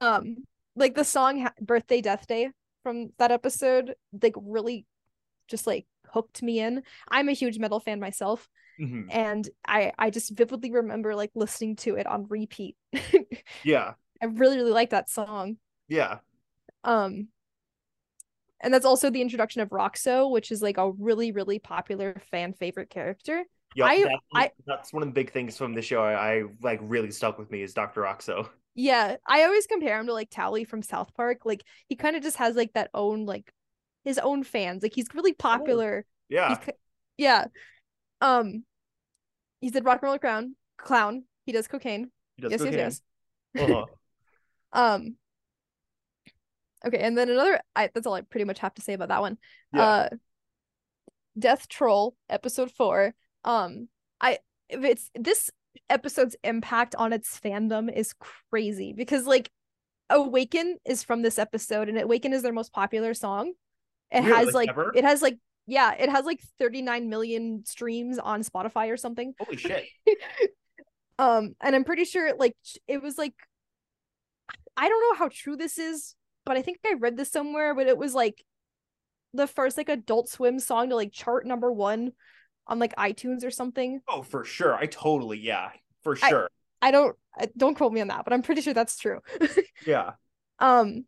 [0.00, 0.38] um,
[0.76, 2.50] like the song ha- "Birthday Dethday"
[2.82, 4.86] from that episode, like really,
[5.48, 6.82] just like hooked me in.
[7.08, 8.48] I'm a huge metal fan myself,
[8.80, 9.06] Mhm.
[9.10, 12.76] and I I just vividly remember like listening to it on repeat.
[13.64, 13.94] Yeah.
[14.22, 15.56] I really really like that song.
[15.88, 16.18] Yeah.
[16.84, 17.28] Um,
[18.60, 22.52] and that's also the introduction of Rockso, which is like a really, really popular fan
[22.52, 23.44] favorite character.
[23.74, 26.42] Yeah, I- that's, I- that's one of the big things from the show I, I
[26.62, 28.02] like really stuck with me is Dr.
[28.02, 28.48] Rockso.
[28.80, 31.44] Yeah, I always compare him to like Towelie from South Park.
[31.44, 33.52] Like he kind of just has like that own like
[34.04, 34.82] his own fans.
[34.82, 36.06] Like he's really popular.
[36.30, 36.48] Yeah.
[36.48, 36.74] He's
[37.18, 37.44] yeah.
[38.22, 38.64] Um,
[39.60, 41.24] he's a rock and roll crown Clown.
[41.44, 42.10] He does cocaine.
[42.36, 42.78] He does yes, cocaine.
[42.78, 43.02] yes,
[43.54, 43.70] yes.
[43.70, 43.86] Uh-huh.
[44.72, 45.16] Um.
[46.86, 47.60] Okay, and then another.
[47.76, 49.36] I that's all I pretty much have to say about that one.
[49.74, 49.82] Yeah.
[49.82, 50.08] Uh,
[51.38, 53.12] Dethtroll episode four.
[53.44, 53.88] Um,
[54.22, 54.38] I
[54.70, 55.50] if it's this
[55.88, 58.14] episode's impact on its fandom is
[58.50, 59.50] crazy because like
[60.08, 63.52] Awaken is from this episode and Awaken is their most popular song.
[64.10, 64.32] It Really?
[64.46, 64.92] has like Ever?
[64.94, 69.34] it has like yeah, it has like 39 million streams on Spotify or something.
[69.38, 69.84] Holy shit.
[71.18, 72.56] Um, and I'm pretty sure like
[72.88, 73.34] it was like
[74.76, 76.14] I don't know how true this is,
[76.46, 78.42] but I think I read this somewhere, but it was like
[79.34, 82.12] the first like adult swim song to like chart number one
[82.66, 84.00] on like iTunes or something.
[84.08, 84.74] Oh, for sure.
[84.74, 85.70] I totally, yeah.
[86.02, 86.48] For sure.
[86.82, 89.20] I don't I- don't quote me on that, but I'm pretty sure that's true.
[89.86, 90.12] yeah.
[90.58, 91.04] um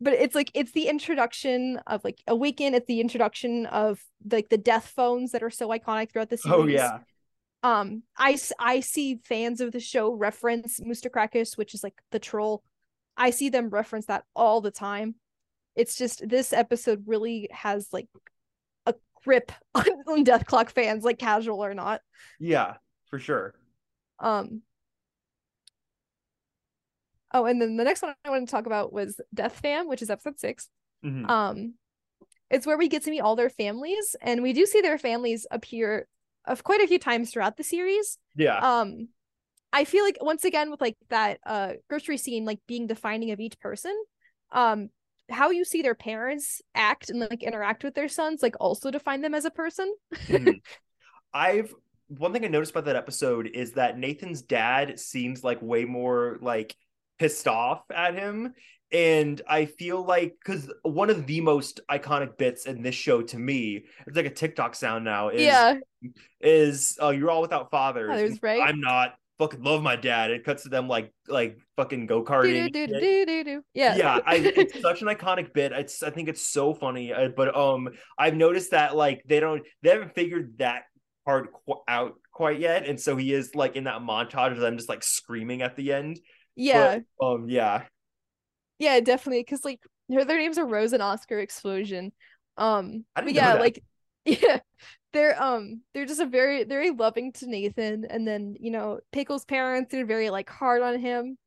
[0.00, 4.00] but it's like it's the introduction of like awaken it's the introduction of
[4.30, 6.98] like the Dethphones that are so iconic throughout the series Oh, yeah.
[7.62, 11.08] um I I see fans of the show reference Mr.
[11.08, 12.62] Krakus, which is like the troll
[13.16, 15.14] i see them reference that all the time
[15.76, 18.08] it's just this episode really has like
[19.22, 22.00] a grip on, Dethklok fans like casual or not
[22.40, 22.74] Yeah.
[23.06, 23.54] For sure.
[24.18, 24.62] um
[27.34, 30.10] oh and then the next one i wanted to talk about was Dethfam which is
[30.10, 30.68] episode six
[31.04, 31.28] Mhm.
[31.28, 31.74] um
[32.50, 35.46] it's where we get to meet all their families and we do see their families
[35.50, 36.06] appear
[36.46, 38.58] of quite a few times throughout the series yeah.
[38.58, 39.08] um
[39.72, 43.40] i feel like once again with like that uh grocery scene like being defining of
[43.40, 43.94] each person
[44.52, 44.90] um
[45.32, 49.20] how you see their parents act and like interact with their sons like also define
[49.20, 49.92] them as a person
[50.28, 50.60] Mhm.
[51.34, 51.74] I've
[52.18, 56.38] one thing I noticed about that episode is that Nathan's dad seems like way more
[56.42, 56.76] like
[57.18, 58.54] pissed off at him.
[58.92, 63.38] And I feel like because one of the most iconic bits in this show to
[63.38, 65.76] me, it's like a TikTok sound now, is yeah.
[66.42, 68.10] is uh, you're all without fathers.
[68.10, 68.60] Fathers, right?
[68.60, 70.30] I'm not fucking love my dad.
[70.30, 72.72] It cuts to them like like fucking go-karting.
[72.72, 73.00] Do, do, shit.
[73.00, 73.62] do, do, do.
[73.74, 73.96] Yeah.
[73.96, 77.56] yeah I, it's such an iconic bit it's i think it's so funny uh, but
[77.56, 80.82] um i've noticed that like they don't they haven't figured that
[81.24, 84.76] part qu- out quite yet and so he is like in that montage of them
[84.76, 86.20] just like screaming at the end
[86.54, 86.98] yeah.
[87.18, 87.84] But, um yeah
[88.78, 89.40] Yeah, definitely.
[89.42, 92.12] Because like their their names are Rose and Oscar Explosion.
[92.56, 93.82] Um, I yeah, like
[94.24, 94.58] yeah,
[95.12, 99.44] they're um they're just a very very loving to Nathan, and then you know Pickle's
[99.44, 101.38] parents are very like hard on him,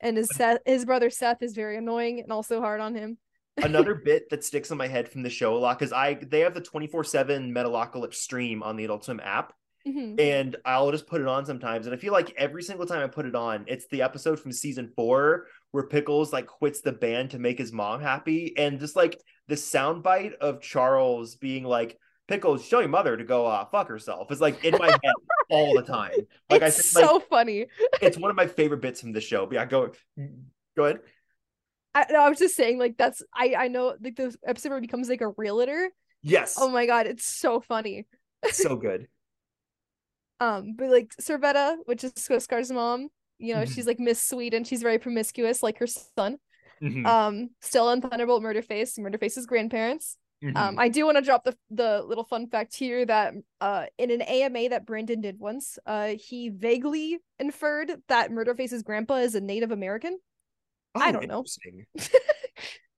[0.00, 3.18] and his Seth his brother Seth is very annoying and also hard on him.
[3.62, 6.40] another bit that sticks in my head from the show a lot because i they
[6.40, 9.52] have the 24-7 metalocalypse stream on the adult swim app
[9.86, 10.20] Mhm.
[10.20, 11.86] and I'll just put it on sometimes.
[11.86, 14.52] And I feel like every single time I put it on, it's the episode from
[14.52, 18.94] season four where Pickles like quits the band to make his mom happy, and just
[18.94, 19.18] like
[19.48, 21.96] the soundbite of Charles being like,
[22.30, 25.14] "Pickles, show your mother to go uh, fuck herself," It's like in my head
[25.50, 26.12] all the time.
[26.50, 27.66] Like it's I said, so like, funny.
[28.00, 29.44] it's one of my favorite bits from the show.
[29.46, 29.92] But yeah, go
[30.76, 31.00] go ahead.
[31.94, 34.78] I, no, I was just saying like that's I I know like the episode where
[34.78, 35.90] he becomes like a realtor.
[36.22, 38.06] Yes, Oh my god, it's so funny.
[38.50, 39.08] so good.
[40.40, 43.08] Um, but like Servetta, which is Scar's mom,
[43.38, 43.74] you know, Mhm.
[43.74, 46.38] she's like Miss Sweet and She's very promiscuous, like her son.
[46.82, 50.16] Mhm, Um, still and Thunderbolt Murderface, Murderface's grandparents.
[50.42, 50.56] Mhm.
[50.56, 54.10] Um, I do want to drop the the little fun fact here that uh in
[54.10, 59.40] an AMA that Brendan did once, uh he vaguely inferred that Murderface's grandpa is a
[59.40, 60.18] Native American.
[60.94, 61.44] I Oh, don't know.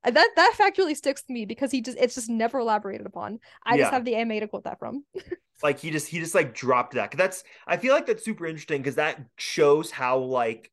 [0.05, 3.39] That that fact really sticks to me because he just it's just never elaborated upon.
[3.65, 3.85] I Yeah.
[3.85, 5.05] just have the AMA to quote that from.
[5.63, 7.13] like he just he just like dropped that.
[7.13, 10.72] that's i feel like that's super interesting because that shows how like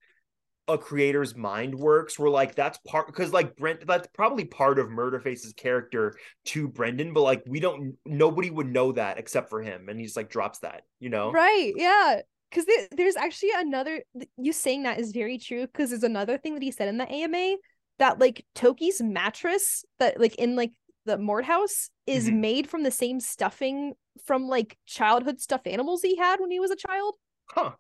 [0.70, 4.88] a creator's mind works where like that's part because like brent that's probably part of
[4.88, 6.16] murderface's character
[6.46, 10.06] to brendan but like we don't nobody would know that except for him and he
[10.06, 12.22] just like drops that you know Right, yeah.
[12.50, 15.68] Because there, there's actually another, th- you saying that is very true.
[15.68, 17.58] Because there's another thing that he said in the AMA
[18.00, 20.72] that like Toki's mattress that like in like
[21.06, 22.40] the Mordhaus is Mhm.
[22.40, 23.94] made from the same stuffing
[24.26, 27.16] from like childhood stuffed animals he had when he was a child.
[27.52, 27.72] huh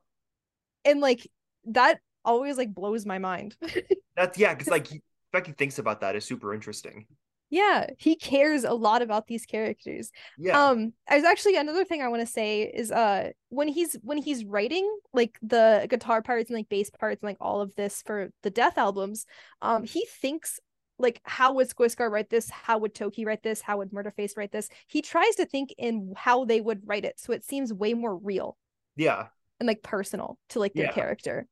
[0.85, 1.27] And like
[1.65, 1.99] that
[2.29, 3.55] always like blows my mind.
[4.15, 7.05] that's yeah because like he, the fact he thinks about that is super interesting
[7.51, 10.11] yeah, he cares a lot about these characters.
[10.37, 14.19] yeah Um, there's actually another thing I want to say is uh when he's when
[14.19, 18.03] he's writing like the guitar parts and like bass parts and like all of this
[18.03, 19.25] for the Dethalbums,
[19.61, 20.59] um, he thinks
[20.99, 22.49] like how would Skwisgaar write this?
[22.51, 23.61] How would Toki write this?
[23.61, 24.69] How would Murderface write this?
[24.87, 28.15] He tries to think in how they would write it, so it seems way more
[28.15, 28.57] real
[28.95, 29.27] yeah
[29.59, 30.93] and like personal to like their Yeah.
[30.93, 31.47] character.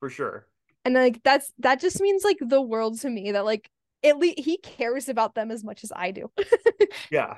[0.00, 0.46] For sure
[0.84, 3.70] And like that's that just means like the world to me that like
[4.04, 6.30] at least he cares about them as much as I do.
[7.10, 7.34] yeah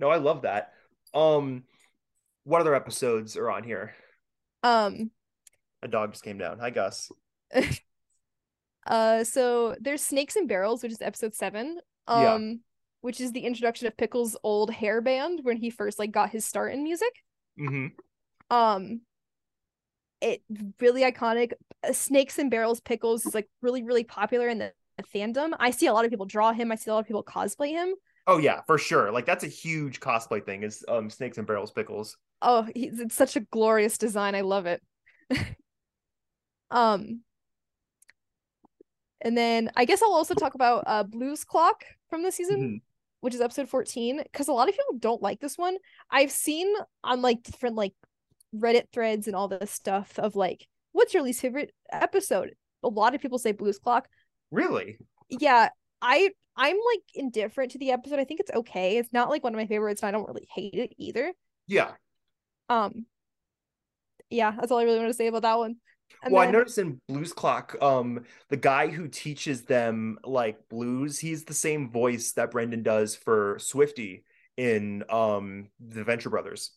[0.00, 0.72] no i love that
[1.14, 1.62] um
[2.44, 3.94] what other episodes are on here
[4.62, 5.10] um
[5.82, 7.10] a dog just came down hi gus
[8.86, 11.78] Uh, so there's Snakes and Barrels, which is episode seven.
[12.06, 12.54] Um, Yeah.
[13.00, 16.44] which is the introduction of Pickle's old hair band when he first like got his
[16.44, 17.22] start in music.
[17.56, 17.86] hmm
[18.50, 19.00] Um,
[20.20, 20.42] it
[20.80, 21.52] really iconic.
[21.86, 25.52] Uh, Snakes and Barrels Pickles is like really really popular in the, the fandom.
[25.58, 26.72] I see a lot of people draw him.
[26.72, 27.94] I see a lot of people cosplay him.
[28.26, 29.10] Oh yeah, for sure.
[29.12, 30.62] Like that's a huge cosplay thing.
[30.62, 32.16] Is um snakes and barrels pickles.
[32.42, 34.34] Oh, he's it's such a glorious design.
[34.34, 34.82] I love it.
[36.70, 37.22] um,
[39.20, 42.60] and then I guess I'll also talk about uh Bluesklok from the season.
[42.60, 42.80] Mhm.
[43.20, 45.76] which is episode 14 because a lot of people don't like this one
[46.10, 47.94] i've seen on like different like
[48.54, 53.14] reddit threads and all this stuff of like what's your least favorite episode a lot
[53.14, 54.02] of people say Bluesklok
[54.50, 54.98] Really?
[55.28, 55.68] yeah
[56.02, 59.54] i i'm like indifferent to the episode i think it's okay it's not like one
[59.54, 61.32] of my favorites and i don't really hate it either
[61.66, 61.92] Yeah.
[62.68, 63.06] um
[64.30, 65.76] yeah that's all i really want to say about that one
[66.22, 71.18] and well, I then- noticed in Bluesklok, um, the guy who teaches them like blues,
[71.18, 74.24] he's the same voice that Brendan does for Swifty
[74.56, 76.70] in um the Venture Brothers.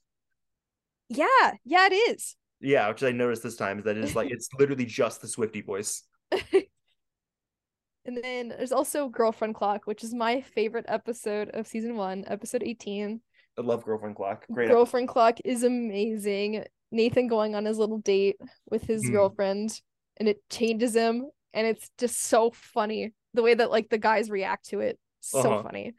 [1.10, 4.49] Yeah yeah it is Yeah, which I noticed this time is that it's like it's
[4.58, 6.03] literally just the Swifty voice.
[6.32, 13.22] and then there's also Girlfriendklok which is my favorite episode of season one episode 18
[13.58, 14.41] I love Girlfriendklok.
[14.51, 14.70] Great.
[14.70, 16.64] Girlfriendklok is amazing.
[16.91, 18.38] Nathan going on his little date
[18.70, 19.14] with his Hmm.
[19.14, 19.82] girlfriend
[20.18, 24.30] and it changes him and it's just so funny the way that like the guys
[24.30, 24.99] react to it.
[25.20, 25.63] So Uh-huh.
[25.63, 25.93] funny.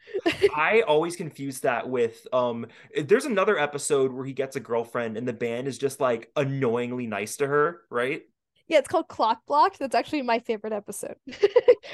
[0.55, 5.27] I always confuse that with um there's another episode where he gets a girlfriend and
[5.27, 8.23] the band is just like annoyingly nice to her, right?
[8.67, 9.77] Yeah, it's called Clock Block.
[9.77, 11.15] That's actually my favorite episode.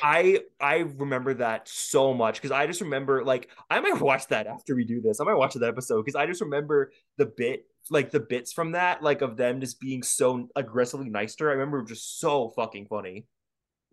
[0.01, 4.45] I I remember that so much because I just remember like I might watch that
[4.47, 5.19] after we do this.
[5.19, 8.73] I might watch that episode because I just remember the bit like the bits from
[8.73, 11.49] that like of them just being so aggressively nice to her.
[11.49, 13.25] I remember it was just so fucking funny.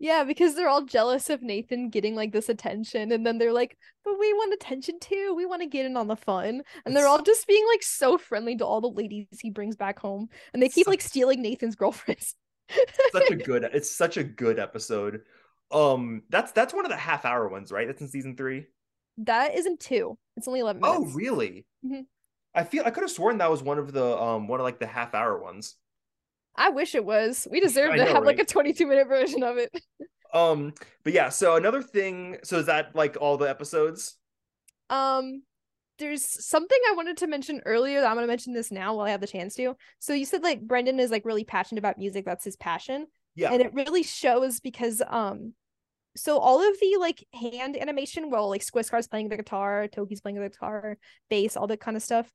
[0.03, 3.77] Yeah, because they're all jealous of Nathan getting like this attention, and then they're like,
[4.03, 5.33] "But we want attention too.
[5.35, 8.17] We want to get in on the fun." And they're all just being like so
[8.17, 11.41] friendly to all the ladies he brings back home, and they keep Such- like stealing
[11.41, 12.35] Nathan's girlfriends.
[13.11, 15.21] Such a good it's such a good episode.
[15.71, 17.87] Um that's that's one of the half hour ones, right?
[17.87, 18.65] That's in season 3.
[19.19, 20.17] that isn't two.
[20.37, 21.15] It's only eleven Oh, minutes.
[21.15, 21.65] really?
[21.85, 22.05] Mhm.
[22.55, 24.79] I feel I could have sworn that was one of the um one of like
[24.79, 25.75] the half hour ones.
[26.55, 27.47] I wish it was.
[27.49, 29.71] We deserve to have like a twenty-two minute version of it.
[30.33, 30.73] Um,
[31.03, 34.17] but yeah, so another thing, so is that like all the episodes?
[34.89, 35.43] Um,
[35.99, 39.11] there's something I wanted to mention earlier that I'm gonna mention this now while I
[39.11, 39.75] have the chance to.
[39.99, 42.25] So you said like Brendan is like really passionate about music.
[42.25, 43.05] That's his passion.
[43.35, 43.51] Yeah.
[43.51, 45.53] and it really shows because um
[46.15, 50.35] so all of the like hand animation well like Skwisgaar's playing the guitar Toki's playing
[50.39, 50.97] the guitar
[51.29, 52.31] bass all that kind of stuff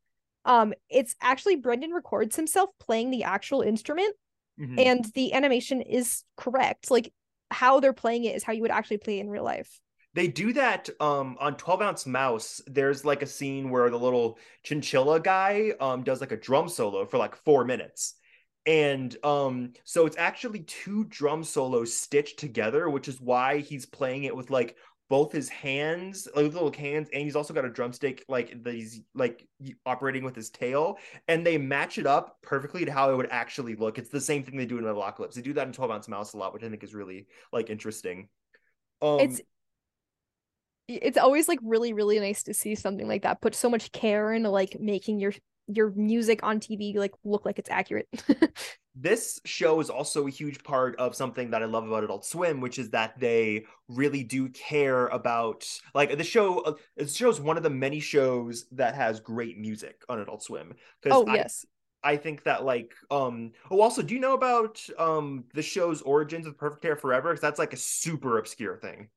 [0.48, 4.16] um it's actually Brendan records himself playing the actual instrument
[4.58, 4.78] Mhm.
[4.78, 7.12] and the animation is correct like
[7.50, 9.80] how they're playing it is how you would actually play it in real life
[10.14, 12.60] They do that um on 12 ounce mouse.
[12.66, 17.06] There's like a scene where the little chinchilla guy um does like a drum solo
[17.06, 18.14] for like four minutes.
[18.66, 24.24] And um so it's actually two drum solos stitched together, which is why he's playing
[24.24, 24.76] it with like
[25.08, 29.46] both his hands, like little hands, and he's also got a drumstick like he's like
[29.86, 30.98] operating with his tail,
[31.28, 33.98] and they match it up perfectly to how it would actually look.
[33.98, 35.34] It's the same thing they do in Metalocalypse.
[35.34, 37.70] They do that in 12 ounce mouse a lot, which I think is really like
[37.70, 38.28] interesting.
[39.00, 39.40] Um, it's
[40.88, 44.32] it's always like really really nice to see something like that put so much care
[44.32, 45.32] into like making your
[45.68, 48.08] your music on TV like look like it's accurate
[49.00, 52.60] this show is also a huge part of something that I love about Adult Swim,
[52.60, 56.60] which is that they really do care about like the show.
[56.60, 60.74] Uh, show is one of the many shows that has great music on Adult Swim.
[61.10, 61.64] oh I, yes
[62.02, 63.52] I think that like um.
[63.70, 67.30] Oh, also, do you know about um the show's origins of Perfect Hair Forever?
[67.30, 69.08] Because that's like a super obscure thing.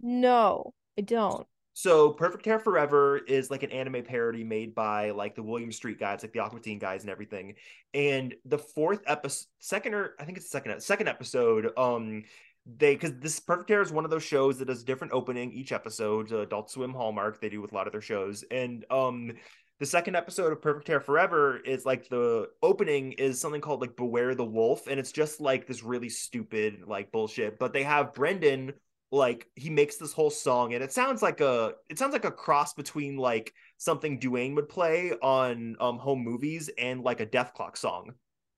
[0.00, 1.46] no I don't
[1.78, 6.00] So Perfect Hair Forever is like an anime parody made by like the William Street
[6.00, 7.56] guys, like the Aqua Teen guys and everything.
[7.92, 12.24] And the fourth episode, second or I think it's the second second episode, um,
[12.64, 15.52] they because this Perfect Hair is one of those shows that does a different opening
[15.52, 16.32] each episode.
[16.32, 19.32] Adult Swim Hallmark they do with a lot of their shows, and um.
[19.78, 23.94] The second episode of Perfect Hair Forever is like the opening is something called like
[23.94, 27.58] Beware the Wolf, and it's just like this really stupid like bullshit.
[27.58, 28.72] But they have Brendan
[29.12, 32.30] like he makes this whole song and it sounds like a it sounds like a
[32.30, 37.76] cross between like something Duane would play on um home movies and like a Dethklok
[37.76, 38.12] song.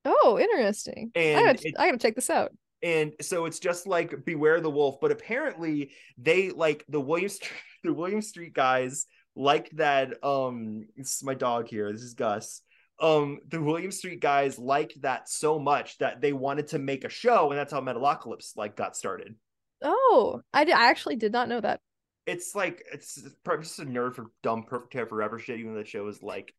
[0.05, 1.11] Oh, interesting.
[1.15, 2.53] I And gotta, it- I gotta check this out.
[2.83, 7.51] And so it's just like beware the wolf, but apparently they like the William Street,
[7.85, 11.93] the William Street guys like that um this is my dog here.
[11.93, 12.63] This is Gus.
[13.01, 17.09] Um the William Street guys liked that so much that they wanted to make a
[17.09, 19.35] show and that's how Metalocalypse like got started.
[19.83, 21.81] Oh, I, I actually did not know that.
[22.27, 25.87] it's like it's just a nerd for dumb perfect hair forever shit even though the
[25.87, 26.55] show is like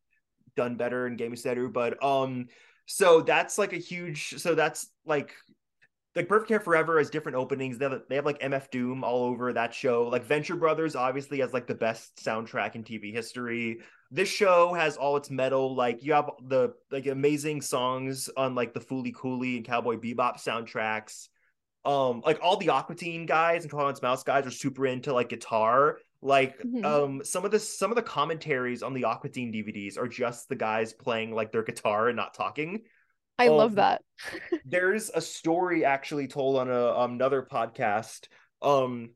[0.56, 1.72] done better in game of Seru.
[1.72, 2.46] but um
[2.86, 5.32] so that's like a huge so that's like
[6.16, 7.78] like Perfect Hair Forever has different openings.
[7.78, 10.08] They have, they have like MF Doom all over that show.
[10.08, 13.78] Like Venture Brothers obviously has like the best soundtrack in TV history.
[14.10, 15.76] This show has all its metal.
[15.76, 20.42] Like you have the like amazing songs on like the Fooly Cooly and Cowboy Bebop
[20.42, 21.28] soundtracks
[21.84, 25.12] um like all the Aqua Teen guys and 12 Ounce Mouse guys are super into
[25.12, 25.98] like guitar.
[26.22, 26.84] Like Mhm.
[26.84, 30.48] um some of the some of the commentaries on the Aqua Teen DVDs are just
[30.48, 32.82] the guys playing like their guitar and not talking.
[33.38, 34.02] I love Um, that.
[34.66, 38.28] There's a story actually told on a another podcast
[38.60, 39.10] um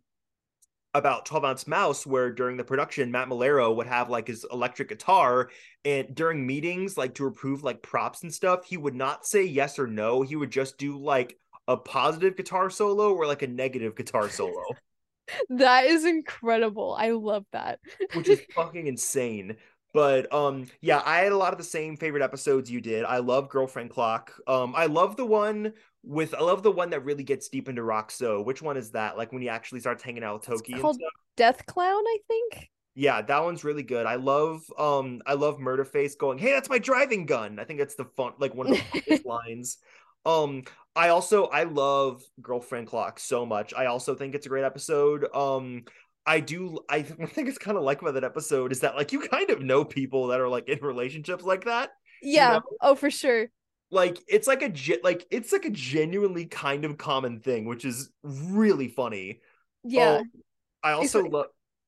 [0.94, 4.88] about 12 ounce mouse where during the production Matt Maiellaro would have like his electric
[4.88, 5.50] guitar
[5.84, 9.78] and during meetings like to approve like props and stuff he would not say yes
[9.78, 11.36] or no he would just do like
[11.68, 14.64] a positive guitar solo or like a negative guitar solo
[15.48, 16.94] That is incredible.
[16.98, 17.80] I love that.
[18.12, 19.56] which is fucking insane
[19.94, 23.18] but um yeah i had a lot of the same favorite episodes you did i
[23.18, 27.48] love Girlfriendklok um i love the one with i love the one that really gets
[27.48, 30.42] deep into Rockso which one is that like when he actually starts hanging out with
[30.42, 32.70] toki and called stuff Dethclown, I think.
[32.94, 34.06] Yeah, that one's really good.
[34.06, 37.96] I love um I love Murderface going, "Hey, that's my driving gun." I think that's
[37.96, 39.78] the fun like one of the lines.
[40.24, 40.62] Um
[40.96, 43.74] I also I love Girlfriendklok so much.
[43.74, 45.26] I also think it's a great episode.
[45.34, 45.84] Um
[46.26, 49.20] I do I think it's kind of like about that episode is that like you
[49.20, 51.90] kind of know people that are like in relationships like that.
[52.22, 52.54] Yeah.
[52.54, 52.62] know?
[52.80, 53.48] Oh, for sure.
[53.90, 54.72] Like it's like a
[55.02, 59.40] like it's like a genuinely kind of common thing, which is really funny.
[59.84, 60.22] Yeah.
[60.22, 60.40] Oh,
[60.82, 61.46] I also love.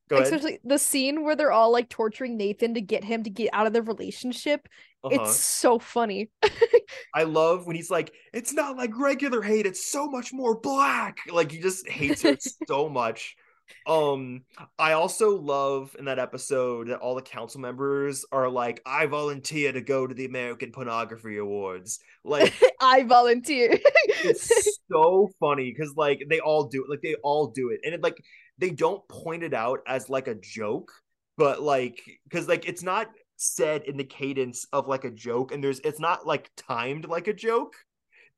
[0.09, 3.67] Especially the scene where they're all like torturing Nathan to get him to get out
[3.67, 4.69] of the relationship.
[5.07, 5.23] Uh-huh.
[5.23, 6.31] It's so funny.
[7.15, 11.19] I love when he's like, it's not like regular hate, it's so much more black.
[11.31, 12.37] Like he just hates her
[12.67, 13.37] so much.
[13.87, 14.43] Um,
[14.79, 19.73] I also love in that episode that all the council members are like, I volunteer
[19.73, 21.99] to go to the American Pornography Awards.
[22.25, 23.79] Like I volunteer.
[24.25, 27.95] it's so funny because like they all do it, like they all do it, and
[27.95, 28.23] it like
[28.59, 30.93] they don't point it out as like a joke,
[31.37, 35.63] but like because like it's not said in the cadence of like a joke, and
[35.63, 37.75] there's it's not like timed like a joke.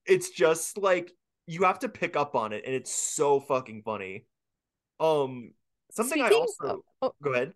[0.06, 1.12] It's just like
[1.46, 4.26] you have to pick up on it, and it's so fucking funny.
[5.00, 5.52] Um,
[5.92, 7.12] something I also of- oh.
[7.22, 7.52] go ahead.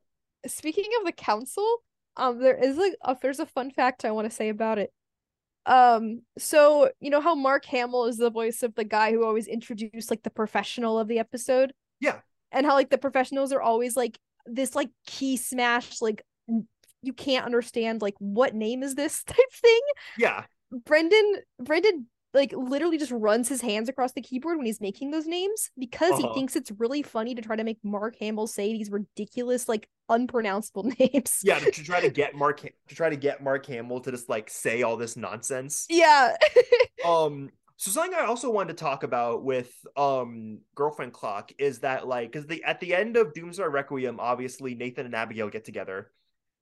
[0.46, 1.82] Speaking of the council,
[2.16, 4.92] um, there is like a, there's a fun fact I want to say about it.
[5.66, 9.46] Um, so you know how Mark Hamill is the voice of the guy who always
[9.46, 11.72] introduced like the professional of the episode?
[12.00, 12.18] Yeah.
[12.50, 16.22] And how like the professionals are always like this like key smash, like
[17.02, 19.80] you can't understand like what name is this type thing.
[20.18, 20.44] Yeah,
[20.84, 25.26] Brendan Brendan like literally just runs his hands across the keyboard when he's making those
[25.26, 26.28] names because Uh-huh.
[26.28, 29.86] he thinks it's really funny to try to make Mark Hamill say these ridiculous like
[30.08, 31.40] unpronounceable names.
[31.42, 34.30] yeah, to, to try to get Mark to try to get Mark Hamill to just
[34.30, 35.86] like say all this nonsense.
[35.90, 36.34] Yeah.
[37.06, 42.30] um so something i also wanted to talk about with um Girlfriendklok is that like
[42.30, 46.10] because the at the end of Doomstar Requiem obviously nathan and abigail get together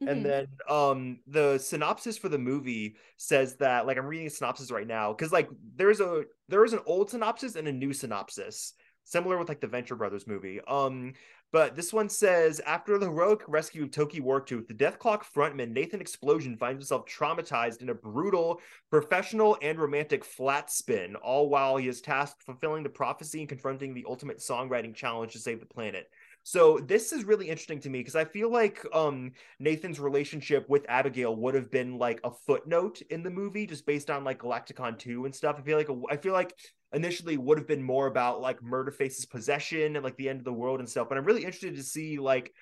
[0.00, 0.22] and Mhm.
[0.22, 4.86] then um the synopsis for the movie says that like i'm reading a synopsis right
[4.86, 8.72] now because like there's a there is an old synopsis and a new synopsis
[9.04, 11.12] similar with like the venture brothers movie um
[11.52, 16.00] but this one says after the heroic rescue of toki wartooth the Dethklok frontman nathan
[16.00, 21.88] explosion finds himself traumatized in a brutal professional and romantic flat spin all while he
[21.88, 26.08] is tasked fulfilling the prophecy and confronting the ultimate songwriting challenge to save the planet
[26.42, 30.86] so this is really interesting to me because i feel like um Nathan's relationship with
[30.88, 34.98] Abigail would have been like a footnote in the movie, just based on like Galacticon
[34.98, 35.56] 2 and stuff.
[35.58, 36.54] I feel like I feel like
[36.92, 40.52] initially would have been more about like Murderface's possession and like the end of the
[40.52, 41.08] world and stuff.
[41.08, 42.52] But I'm really interested to see like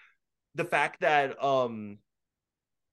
[0.54, 1.98] the fact that um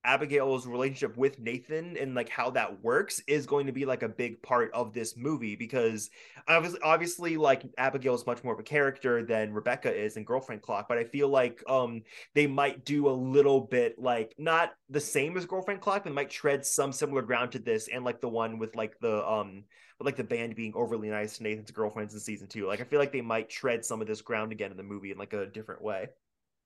[0.05, 4.09] Abigail's relationship with Nathan and like how that works is going to be like a
[4.09, 6.09] big part of this movie because
[6.47, 10.85] obviously, obviously like Abigail is much more of a character than Rebecca is in Girlfriendklok,
[10.87, 12.03] but I feel like um
[12.33, 16.65] they might do a little bit like not the same as Girlfriendklok, but might tread
[16.65, 19.63] some similar ground to this and like the one with like the um
[19.97, 22.67] with like the band being overly nice to Nathan's girlfriends in season two.
[22.67, 25.11] Like I feel like they might tread some of this ground again in the movie
[25.11, 26.07] in like a different way.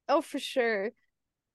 [0.07, 0.91] Oh, for sure.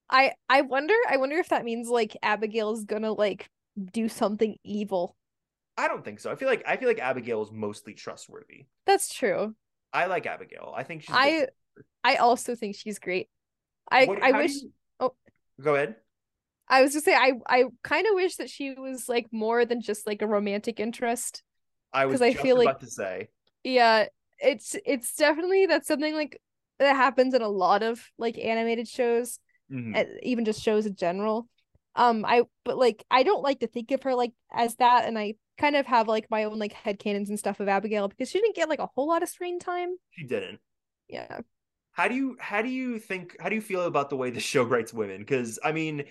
[0.09, 3.49] I I wonder I wonder if that means like Abigail's gonna like
[3.91, 5.15] do something evil.
[5.77, 6.31] I don't think so.
[6.31, 8.65] I feel like I feel like Abigail is mostly trustworthy.
[8.85, 9.55] That's true.
[9.91, 10.73] I like Abigail.
[10.75, 11.15] I think she's.
[11.15, 11.47] I
[12.03, 13.29] I also think she's great.
[13.91, 15.15] I What- I wish you- oh.
[15.61, 15.95] Go ahead.
[16.67, 19.81] I was just say I I kind of wish that she was like more than
[19.81, 21.43] just like a romantic interest.
[21.93, 23.29] I was I just feel like- about to say.
[23.63, 24.07] Yeah,
[24.39, 26.41] it's it's definitely that's something like
[26.79, 29.39] that happens in a lot of like animated shows,
[29.71, 30.19] Mhm.
[30.23, 31.47] even just shows in general.
[31.95, 35.17] Um, I but like I don't like to think of her like as that, and
[35.17, 38.41] I kind of have like my own like headcanons and stuff of Abigail because she
[38.41, 39.95] didn't get like a whole lot of screen time.
[40.11, 40.59] She didn't.
[41.07, 41.41] Yeah.
[41.93, 44.39] How do you how do you think how do you feel about the way the
[44.41, 45.19] show writes women?
[45.19, 46.03] Because I mean,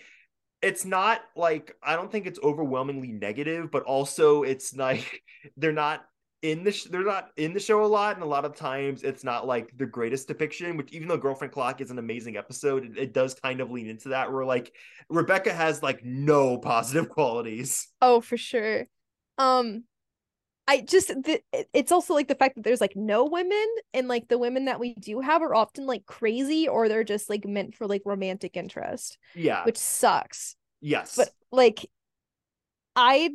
[0.62, 5.22] it's not like I don't think it's overwhelmingly negative, but also it's like
[5.56, 6.04] they're not
[6.44, 9.02] in the sh- they're not in the show a lot, and a lot of times
[9.02, 10.76] it's not like the greatest depiction.
[10.76, 14.10] Which even though Girlfriendklok is an amazing episode, it, it does kind of lean into
[14.10, 14.30] that.
[14.30, 14.72] Where like
[15.08, 17.88] Rebecca has like no positive qualities.
[18.02, 18.86] Oh, for sure.
[19.38, 19.84] Um,
[20.68, 21.40] I just the,
[21.72, 24.80] it's also like the fact that there's like no women, and like the women that
[24.80, 28.56] we do have are often like crazy, or they're just like meant for like romantic
[28.56, 29.64] interest, Yeah.
[29.64, 30.56] which sucks.
[30.82, 31.16] yes.
[31.16, 31.90] But like,
[32.96, 33.30] I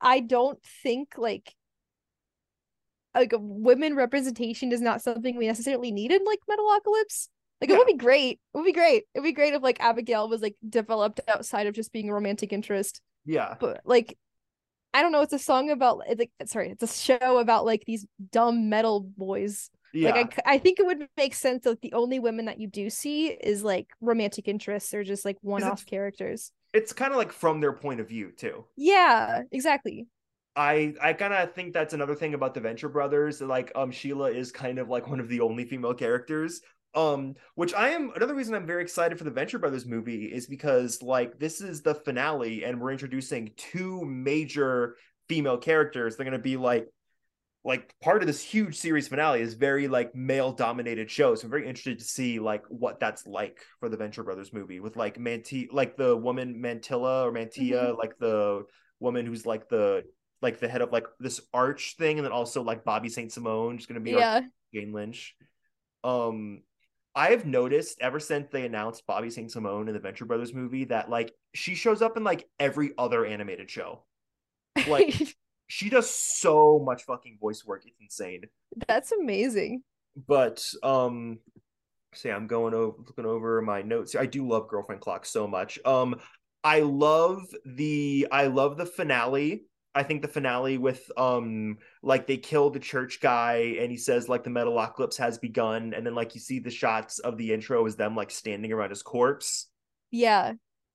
[0.00, 1.52] I don't think like
[3.14, 7.28] like women representation is not something we necessarily need in like Metalocalypse.
[7.60, 8.40] Like it would be great.
[8.52, 9.04] It would be great.
[9.14, 12.14] It would be great if like Abigail was like developed outside of just being a
[12.14, 13.54] romantic interest yeah.
[13.58, 14.16] but like
[14.92, 17.84] I don't know, it's a song about it's like sorry, it's a show about like
[17.84, 19.70] these dumb metal boys.
[19.92, 20.10] Yeah.
[20.10, 22.90] Like I, I think it would make sense that the only women that you do
[22.90, 26.52] see is like romantic interests or just like one-off it's- characters.
[26.72, 28.64] it's kind of like from their point of view too.
[28.76, 30.06] Yeah, exactly.
[30.56, 33.40] I I kind of think that's another thing about the Venture Brothers.
[33.40, 36.60] Like um Sheila is kind of like one of the only female characters.
[36.94, 40.46] Um, which I am another reason I'm very excited for the Venture Brothers movie is
[40.46, 44.96] because like this is the finale and we're introducing two major
[45.28, 46.16] female characters.
[46.16, 46.86] They're gonna be like
[47.64, 51.34] like part of this huge series finale is very like male dominated show.
[51.34, 54.78] So I'm very interested to see like what that's like for the Venture Brothers movie
[54.78, 57.98] with like Manti like the woman Mantilla or Mantia, mm-hmm.
[57.98, 58.64] like the
[59.00, 60.04] woman who's like the
[60.44, 63.78] like the head of like this arch thing, and then also like Bobby Saint Simone
[63.78, 64.42] is gonna be yeah.
[64.72, 65.34] Jane Lynch.
[66.04, 66.62] Um
[67.16, 71.08] I've noticed ever since they announced Bobby Saint Simone in the Venture Brothers movie that
[71.08, 74.04] like she shows up in like every other animated show.
[74.86, 75.14] Like
[75.68, 77.84] she does so much fucking voice work.
[77.86, 78.42] It's insane.
[78.88, 79.82] That's amazing.
[80.26, 81.38] But um
[82.14, 84.16] say I'm going over looking over my notes.
[84.16, 85.78] I do love Girlfriendklok so much.
[85.84, 86.16] Um
[86.64, 89.66] I love the I love the finale.
[89.94, 94.28] I think the finale with um like they kill the church guy and he says
[94.28, 97.84] like the metalocalypse has begun and then like you see the shots of the intro
[97.86, 99.68] is them like standing around his corpse.
[100.10, 100.54] Yeah.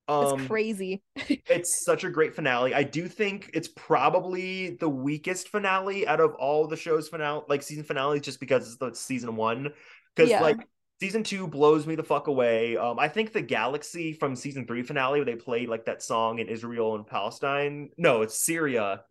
[0.10, 1.04] Um, it's crazy.
[1.16, 2.74] it's such a great finale.
[2.74, 7.62] I do think it's probably the weakest finale out of all the show's finale, like
[7.62, 9.72] season finales, just because it's the season one.
[10.16, 10.42] Because yeah.
[10.42, 10.58] like
[11.00, 12.78] season two blows me the fuck away.
[12.78, 16.40] Um, I think the Galaxy from season three finale where they played like that song
[16.40, 17.90] in Israel and Palestine.
[17.98, 19.04] No, it's Syria,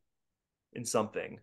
[0.72, 1.41] in something.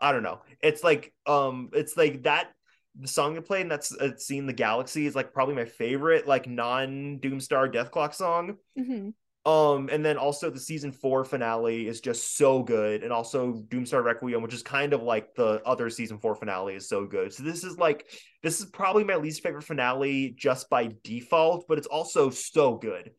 [0.00, 0.40] I don't know.
[0.62, 2.52] It's like um, it's like that
[2.98, 6.26] the song they played and that's uh, seen the galaxy is like probably my favorite
[6.26, 9.10] like non doomstar Dethklok song mm-hmm.
[9.46, 14.02] Um and then also the season four finale is just so good and also doomstar
[14.02, 17.42] requiem which is kind of like the other season four finale is so good so
[17.42, 18.06] this is like
[18.42, 23.10] this is probably my least favorite finale just by default but it's also so good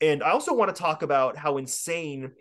[0.00, 2.32] and i also want to talk about how insane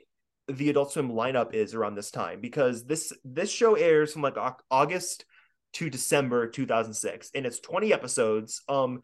[0.49, 4.35] the adult swim lineup is around this time because this this show airs from like
[4.69, 5.25] august
[5.73, 8.61] to December 2006, and it's 20 episodes.
[8.69, 9.03] Um,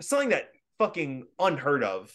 [0.00, 0.50] something that
[0.80, 2.10] fucking unheard of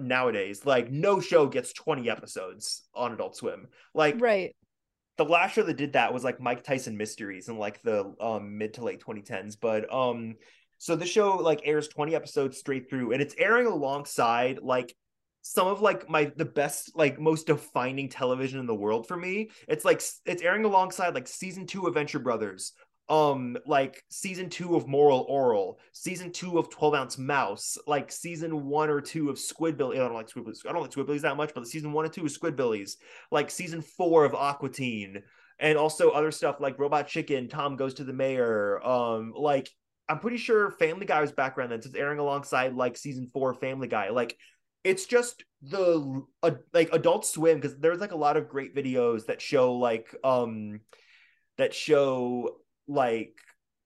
[0.00, 0.66] nowadays.
[0.66, 3.68] Like no show gets 20 episodes on Adult Swim.
[3.94, 4.54] Like right.
[5.16, 8.58] The last show that did that was like Mike Tyson Mysteries in like the um
[8.58, 9.56] mid to late 2010s.
[9.60, 10.34] But um
[10.78, 14.92] so the show like airs 20 episodes straight through and it's airing alongside like
[15.42, 19.50] some of like my the best like most defining television in the world for me
[19.68, 22.72] it's like it's airing alongside like season two of venture brothers
[23.10, 28.66] um like season two of Moral Orel season two of 12 ounce mouse like season
[28.66, 31.52] one or two of squidbillies i don't like squidbillies i don't like squidbillies that much
[31.52, 32.92] but the season one and two of squidbillies
[33.32, 35.22] like season four of Aqua Teen
[35.58, 39.68] and also other stuff like robot chicken tom goes to the mayor um like
[40.08, 43.88] i'm pretty sure family guy was background then it's airing alongside like season four family
[43.88, 44.38] guy like
[44.84, 49.26] it's just the uh, like adult swim because there's like a lot of great videos
[49.26, 50.80] that show like um
[51.58, 52.56] that show
[52.90, 53.34] like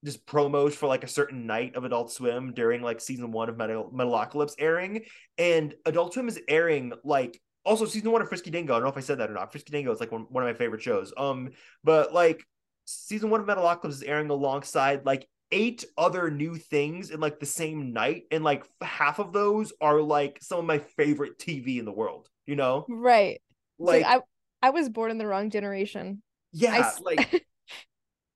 [0.04, 3.56] just promos for like a certain night of Adult Swim during like season one of
[3.56, 5.02] Metal Metalocalypse airing,
[5.38, 8.74] and Adult Swim is airing like also season one of Frisky Dingo.
[8.74, 9.50] I don't know if I said that or not.
[9.50, 11.12] Frisky Dingo is like one, one of my favorite shows.
[11.16, 11.50] Um,
[11.82, 12.44] but like
[12.84, 17.46] season one of Metalocalypse is airing alongside like eight other new things in like the
[17.46, 21.84] same night, and like half of those are like some of my favorite TV in
[21.84, 22.28] the world.
[22.46, 23.40] You know, right?
[23.78, 24.20] Like, like
[24.62, 26.22] I I was born in the wrong generation.
[26.52, 27.00] Yeah, I...
[27.02, 27.46] like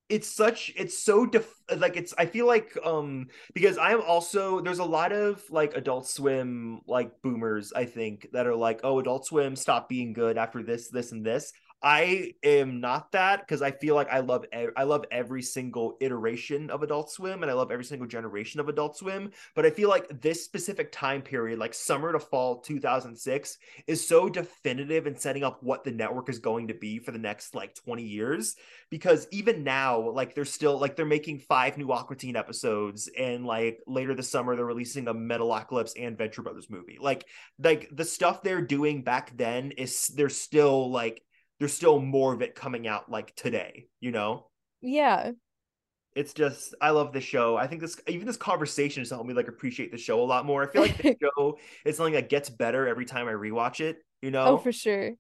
[0.09, 4.79] it's such it's so def- like it's i feel like um because i'm also there's
[4.79, 9.27] a lot of like adult swim like boomers i think that are like oh adult
[9.27, 13.71] swim stop being good after this this and this I am not that because I
[13.71, 14.45] feel like I love
[14.77, 18.69] I love every single iteration of Adult Swim and I love every single generation of
[18.69, 19.31] Adult Swim.
[19.55, 24.29] But I feel like this specific time period, like summer to fall 2006, is so
[24.29, 27.77] definitive in setting up what the network is going to be for the next like
[27.77, 28.57] 20 years.
[28.91, 33.47] Because even now, like they're still like they're making five new Aqua Teen episodes, and
[33.47, 36.99] like later this summer they're releasing a Metalocalypse and Venture Brothers movie.
[37.01, 37.25] Like
[37.63, 41.23] like the stuff they're doing back then is they're still like
[41.59, 44.47] there's still more of it coming out like today, you know?
[44.81, 45.33] Yeah.
[46.15, 47.57] It's just I love the show.
[47.57, 50.47] I think this even this conversation has helped me like appreciate the show a lot
[50.47, 50.63] more.
[50.63, 53.99] I feel like the show is something that gets better every time I rewatch it,
[54.23, 54.45] you know?
[54.45, 55.13] Oh, for sure.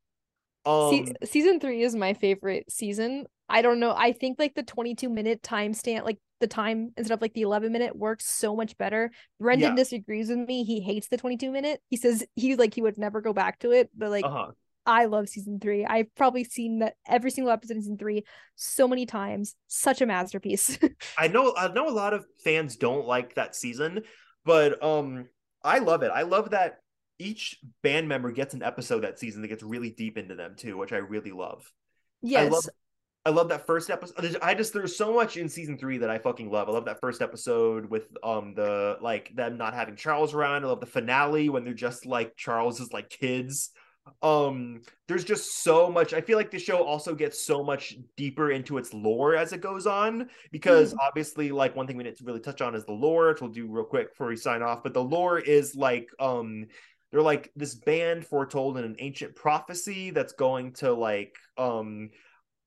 [0.64, 3.26] Um Se- season 3 is my favorite season.
[3.48, 3.94] I don't know.
[3.96, 7.42] I think like the 22 minute time stamp, like the time instead of like the
[7.42, 9.10] 11 minute works so much better.
[9.40, 9.76] Brendan yeah.
[9.76, 10.64] disagrees with me.
[10.64, 11.80] He hates the 22 minute.
[11.88, 14.52] He says he like he would never go back to it, but like uh-huh.
[14.88, 15.84] I love season three.
[15.84, 18.24] I've probably seen that every single episode in season three
[18.56, 19.54] so many times.
[19.66, 20.78] Such a masterpiece.
[21.18, 24.00] I know I know a lot of fans don't like that season,
[24.46, 25.28] but um
[25.62, 26.10] I love it.
[26.12, 26.78] I love that
[27.18, 30.78] each band member gets an episode that season that gets really deep into them too,
[30.78, 31.70] which I really love.
[32.22, 32.46] Yes.
[32.46, 32.64] I love
[33.26, 34.38] I love that first episode.
[34.40, 36.70] I just there's so much in season three that I fucking love.
[36.70, 40.64] I love that first episode with um the like them not having Charles around.
[40.64, 43.70] I love the finale when they're just like Charles is like kids.
[44.22, 46.14] Um, there's just so much.
[46.14, 49.60] I feel like the show also gets so much deeper into its lore as it
[49.60, 50.98] goes on because mm.
[51.00, 53.50] obviously, like one thing we need to really touch on is the lore, which we'll
[53.50, 54.82] do real quick before we sign off.
[54.82, 56.66] But the lore is like um
[57.10, 62.10] they're like this band foretold in an ancient prophecy that's going to like um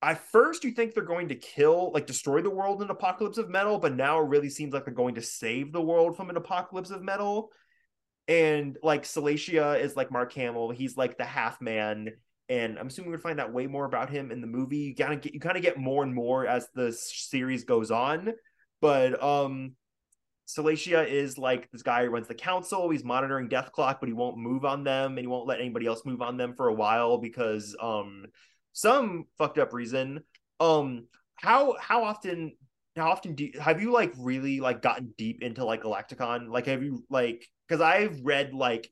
[0.04, 3.50] at first you think they're going to kill like destroy the world in apocalypse of
[3.50, 6.38] metal but now it really seems like they're going to save the world from an
[6.38, 7.52] apocalypse of metal
[8.32, 12.10] and like Salacia is like mark hamill he's like the half man
[12.48, 15.14] and i'm assuming we're find out way more about him in the movie you kind
[15.14, 18.32] of get you kind of get more and more as the series goes on
[18.80, 19.74] but um
[20.48, 22.90] Salacia is like this guy who runs the council.
[22.90, 26.04] He's monitoring Dethklok, but he won't move on them, and he won't let anybody else
[26.04, 28.26] move on them for a while because um
[28.74, 30.26] some fucked up reason.
[30.60, 32.52] Um, how how often
[32.98, 36.50] how often do you, have you like really like gotten deep into like Galaktikon?
[36.50, 38.92] Like, have you like because I've read like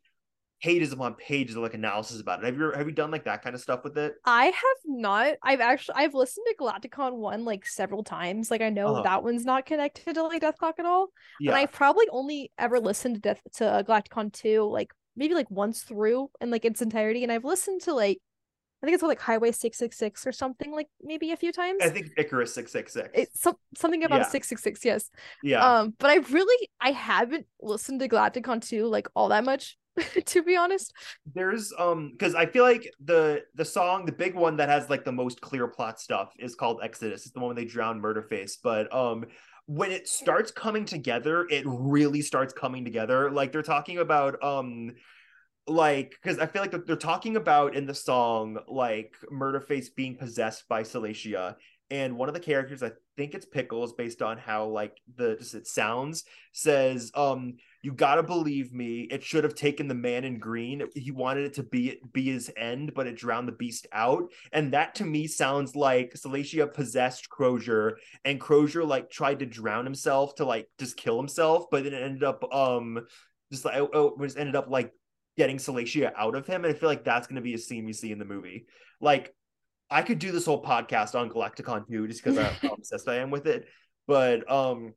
[0.61, 2.45] pages upon pages of like analysis about it.
[2.45, 4.13] Have you have you done like that kind of stuff with it?
[4.23, 5.35] I have not.
[5.43, 8.49] I've actually I've listened to Galaktikon one like several times.
[8.49, 9.01] Like I know uh-huh.
[9.03, 11.09] that one's not connected to like Dethklok at all.
[11.41, 11.51] Yeah.
[11.51, 15.81] And I've probably only ever listened to Death to Galaktikon two like maybe like once
[15.81, 17.23] through in like its entirety.
[17.23, 18.19] And I've listened to like
[18.81, 21.79] I think it's called like Highway 666 or something like maybe a few times.
[21.83, 23.09] I think Icarus 666.
[23.13, 24.27] It's some, something about yeah.
[24.27, 25.09] 666, yes.
[25.43, 25.65] Yeah.
[25.65, 29.77] Um, but I really I haven't listened to Galaktikon 2 like all that much,
[30.25, 30.93] to be honest.
[31.33, 35.03] There's um because I feel like the the song, the big one that has like
[35.03, 37.23] the most clear plot stuff is called Exodus.
[37.23, 38.53] It's the one where they drown Murderface.
[38.63, 39.25] But um
[39.65, 43.29] when it starts coming together, it really starts coming together.
[43.29, 44.93] Like they're talking about um
[45.67, 50.67] like because I feel like they're talking about in the song like Murderface being possessed
[50.67, 51.55] by Salacia,
[51.91, 55.55] and one of the characters, I think it's Pickles, based on how like the just
[55.55, 60.37] it sounds, says, um, you gotta believe me, it should have taken the man in
[60.37, 60.83] green.
[60.93, 64.31] He wanted it to be be his end, but it drowned the beast out.
[64.53, 69.85] And that to me sounds like Salacia possessed Crozier, and Crozier like tried to drown
[69.85, 72.99] himself to like just kill himself, but then it ended up um
[73.51, 74.91] just like oh, oh just ended up like
[75.39, 76.65] getting Salacia out of him.
[76.65, 78.65] And I feel like that's going to be a scene you see in the movie.
[78.99, 79.33] Like,
[79.89, 83.31] I could do this whole podcast on Galaktikon 2 just because how obsessed I am
[83.31, 83.65] with it.
[84.05, 84.93] But um,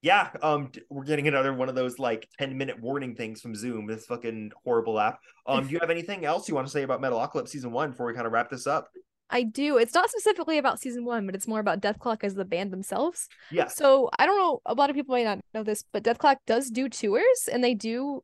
[0.00, 3.86] yeah, um, we're getting another one of those like 10 minute warning things from Zoom,
[3.86, 5.20] this fucking horrible app.
[5.46, 8.06] Um, do you have anything else you want to say about Metalocalypse season one before
[8.06, 8.88] we kind of wrap this up?
[9.28, 9.76] I do.
[9.76, 13.28] It's not specifically about season one, but it's more about Dethklok as the band themselves.
[13.50, 13.66] Yeah.
[13.66, 14.62] So I don't know.
[14.64, 17.74] A lot of people may not know this, but Dethklok does do tours, and they
[17.74, 18.22] do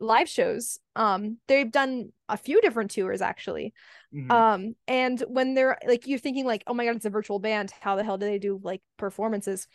[0.00, 0.78] live shows.
[0.96, 3.74] Um, they've done a few different tours actually.
[4.14, 4.30] Mm-hmm.
[4.30, 7.72] Um, and when they're like you're thinking like, oh my god, it's a virtual band.
[7.80, 9.66] How the hell do they do like performances?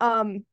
[0.00, 0.44] Um,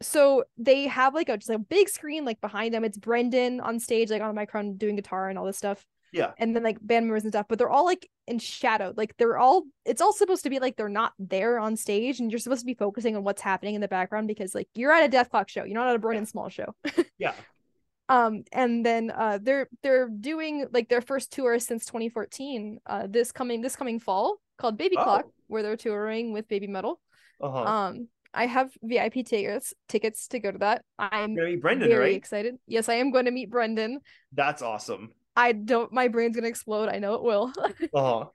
[0.00, 2.84] so they have like a just like a big screen like behind them.
[2.84, 5.84] It's Brendan on stage, like on a microphone doing guitar and all this stuff.
[6.12, 6.32] Yeah.
[6.38, 8.92] And then like band members and stuff, but they're all like in shadow.
[8.96, 12.30] Like they're all it's all supposed to be like they're not there on stage and
[12.30, 15.06] you're supposed to be focusing on what's happening in the background because like you're at
[15.06, 15.64] a Dethklok show.
[15.64, 16.74] You're not at a Brendan Small show.
[17.18, 17.32] yeah
[18.08, 23.32] um and then uh they're they're doing like their first tour since 2014 uh this
[23.32, 25.04] coming this coming fall called baby oh.
[25.04, 26.96] clock where they're touring with Babymetal
[27.40, 27.62] uh-huh.
[27.62, 30.84] um i have vip tickets tickets to go to that.
[30.98, 32.16] I'm very brendan very right?
[32.16, 32.56] excited.
[32.66, 34.00] Yes i am going to meet brendan.
[34.32, 35.12] That's awesome.
[35.34, 36.88] I don't my brain's gonna explode.
[36.88, 37.52] I know it will.
[37.94, 38.26] Uh-huh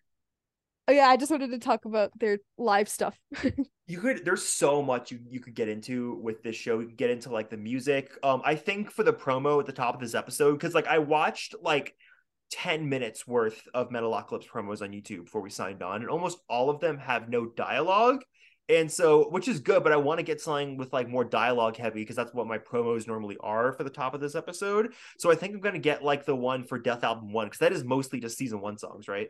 [0.87, 3.17] oh yeah i just wanted to talk about their live stuff.
[3.89, 6.79] You could there's so much you, you could get into with this show.
[6.79, 8.11] You could get into like the music.
[8.21, 10.99] Um i think for the promo at the top of this episode because like i
[10.99, 11.95] watched like
[12.51, 16.69] 10 minutes worth of metalocalypse promos on youtube before we signed on and almost all
[16.69, 18.23] of them have no dialogue.
[18.69, 21.77] And so which is good but i want to get something with like more dialogue
[21.77, 24.93] heavy because that's what my promos normally are for the top of this episode.
[25.17, 27.71] So i think i'm going to get like the one for Dethalbum one because that
[27.71, 29.29] is mostly just season one songs right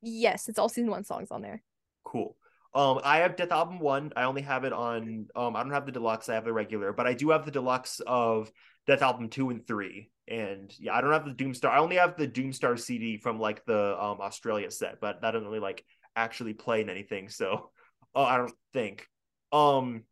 [0.00, 1.62] Yes, it's all season one songs on there.
[2.04, 2.36] Cool.
[2.74, 4.12] Um, I have Dethalbum one.
[4.14, 5.26] I only have it on.
[5.34, 6.28] Um, I don't have the deluxe.
[6.28, 8.50] I have the regular, but I do have the deluxe of
[8.88, 10.10] Dethalbum two and three.
[10.28, 11.70] And yeah, I don't have the Doomstar.
[11.70, 15.46] I only have the Doomstar CD from like the um Australia set, but that doesn't
[15.46, 15.84] really like
[16.14, 17.30] actually play in anything.
[17.30, 17.70] So,
[18.14, 19.06] uh, I don't think.
[19.50, 20.02] Um,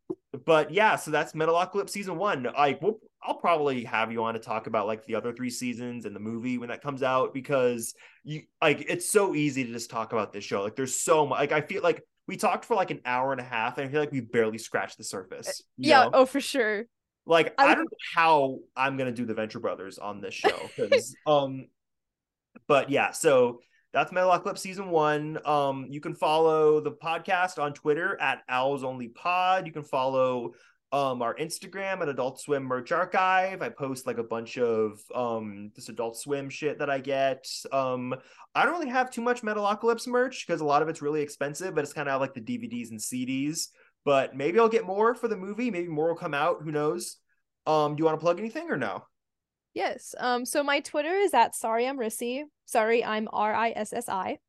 [0.45, 2.43] but yeah, so that's Metalocalypse season one.
[2.43, 6.05] Like, we'll, I'll probably have you on to talk about like the other three seasons
[6.05, 7.93] and the movie when that comes out because
[8.23, 10.63] you like it's so easy to just talk about this show.
[10.63, 11.39] Like, there's so much.
[11.39, 13.91] Like, I feel like we talked for like an hour and a half, and I
[13.91, 15.63] feel like we barely scratched the surface.
[15.77, 16.05] Yeah.
[16.05, 16.11] Know?
[16.13, 16.85] Oh, for sure.
[17.25, 20.69] Like, I, I don't know how I'm gonna do the Venture Brothers on this show
[21.27, 21.67] um,
[22.67, 23.11] but yeah.
[23.11, 23.59] So
[23.93, 25.39] that's Metalocalypse season one.
[25.45, 29.65] Um, you can follow the podcast on Twitter at Owls Only Pod.
[29.65, 30.53] You can follow
[30.91, 33.61] um our Instagram at Adult Swim Merch Archive.
[33.61, 37.45] I post like a bunch of um this Adult Swim shit that I get.
[37.71, 38.15] Um,
[38.55, 41.75] I don't really have too much Metalocalypse merch because a lot of it's really expensive,
[41.75, 43.67] but it's kind of like the DVDs and CDs.
[44.05, 45.69] But maybe I'll get more for the movie.
[45.69, 46.61] Maybe more will come out.
[46.61, 47.17] Who knows?
[47.65, 49.03] Um, do you want to plug anything or no?
[49.73, 50.15] Yes.
[50.17, 50.45] Um.
[50.45, 52.43] So my Twitter is at sorry I'm Rissi.
[52.65, 54.39] Sorry I'm R I S S I.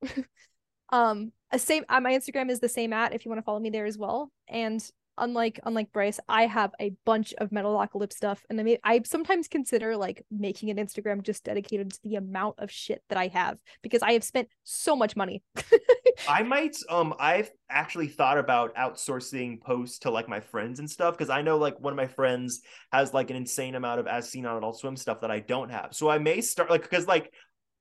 [0.90, 1.32] um.
[1.50, 1.84] A same.
[1.88, 3.98] Uh, my Instagram is the same at if you want to follow me there as
[3.98, 4.30] well.
[4.48, 4.86] And
[5.18, 9.48] unlike unlike Bryce, I have a bunch of Metalocalypse stuff, and I mean, I sometimes
[9.48, 13.58] consider like making an Instagram just dedicated to the amount of shit that I have
[13.82, 15.42] because I have spent so much money.
[16.28, 21.16] I might um I've actually thought about outsourcing posts to like my friends and stuff
[21.16, 22.62] because I know like one of my friends
[22.92, 25.70] has like an insane amount of as seen on adult swim stuff that I don't
[25.70, 25.94] have.
[25.94, 27.32] So I may start like because like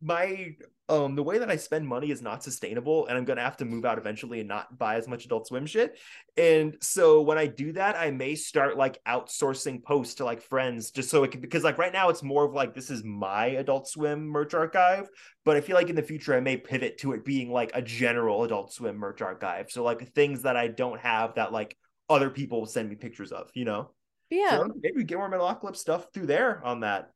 [0.01, 0.55] my
[0.89, 3.65] um the way that I spend money is not sustainable and I'm gonna have to
[3.65, 5.97] move out eventually and not buy as much adult swim shit.
[6.37, 10.91] And so when I do that, I may start like outsourcing posts to like friends
[10.91, 13.47] just so it can because like right now it's more of like this is my
[13.47, 15.09] adult swim merch archive.
[15.43, 17.81] But I feel like in the future I may pivot to it being like a
[17.81, 19.71] general adult swim merch archive.
[19.71, 21.75] So like things that I don't have that like
[22.09, 23.91] other people send me pictures of, you know?
[24.29, 24.51] Yeah.
[24.51, 27.11] So maybe get more Metalocalypse stuff through there on that.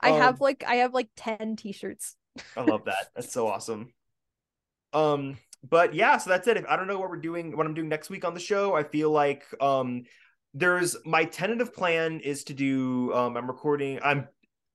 [0.00, 2.16] I Um, have like I have like 10 t-shirts.
[2.56, 3.08] I love that.
[3.14, 3.92] That's so awesome.
[4.92, 5.38] Um,
[5.68, 6.56] but yeah, so that's it.
[6.58, 8.74] If I don't know what we're doing, what I'm doing next week on the show,
[8.74, 10.02] I feel like um
[10.52, 14.28] there's my tentative plan is to do um I'm recording I'm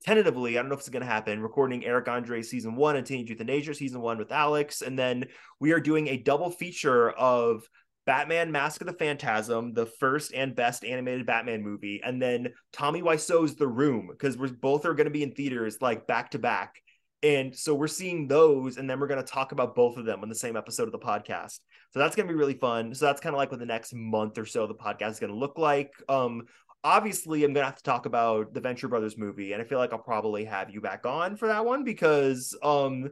[0.04, 3.30] tentatively, I don't know if it's gonna happen, recording Eric Andre season one and Teenage
[3.30, 5.26] Euthanasia season one with Alex, and then
[5.60, 7.70] we are doing a double feature of
[8.10, 13.04] Batman Mask of the Phantasm, the first and best animated Batman movie, and then Tommy
[13.04, 16.40] Wiseau's The Room, because we're both are going to be in theaters like back to
[16.40, 16.82] back.
[17.22, 20.24] And so we're seeing those, and then we're going to talk about both of them
[20.24, 21.60] on the same episode of the podcast.
[21.92, 22.96] So that's going to be really fun.
[22.96, 25.32] So that's kind of like what the next month or so the podcast is going
[25.32, 25.92] to look like.
[26.10, 26.48] Um,
[26.84, 29.78] obviously, I'm going to have to talk about the Venture Brothers movie, and I feel
[29.78, 33.12] like I'll probably have you back on for that one because um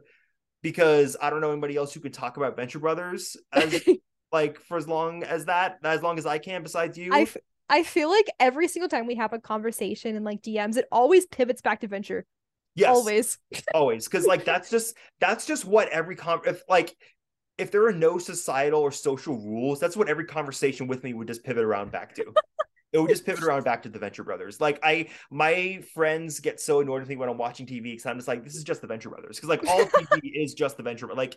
[0.60, 3.80] because I don't know anybody else who can talk about Venture Brothers as
[4.32, 7.12] like for as long as that, as long as I can, besides you.
[7.12, 7.36] I, f-
[7.68, 11.26] I feel like every single time we have a conversation and like DMs, it always
[11.26, 12.24] pivots back to venture.
[12.74, 13.38] yes, Always.
[13.74, 16.94] always, because like that's just that's just what every con if like
[17.58, 21.26] if there are no societal or social rules, that's what every conversation with me would
[21.26, 22.24] just pivot around back to.
[22.92, 24.60] it would just pivot around back to the Venture Brothers.
[24.60, 28.16] Like I, my friends get so annoyed with me when I'm watching TV because I'm
[28.16, 29.36] just like, this is just the Venture Brothers.
[29.36, 31.36] Because like all TV is just the Venture, like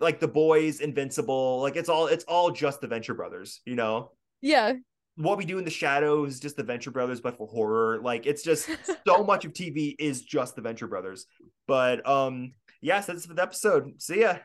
[0.00, 3.60] like the boys, Invincible, like it's all it's all just the Venture Brothers.
[3.64, 4.74] You know, Yeah.
[5.16, 8.00] what we do in the shadows just the Venture Brothers, but for horror.
[8.02, 8.68] Like it's just
[9.06, 11.26] so much of TV is just the Venture Brothers.
[11.66, 13.92] But um, yes, that's for the episode.
[13.98, 14.38] See ya.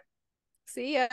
[0.67, 1.07] See ya.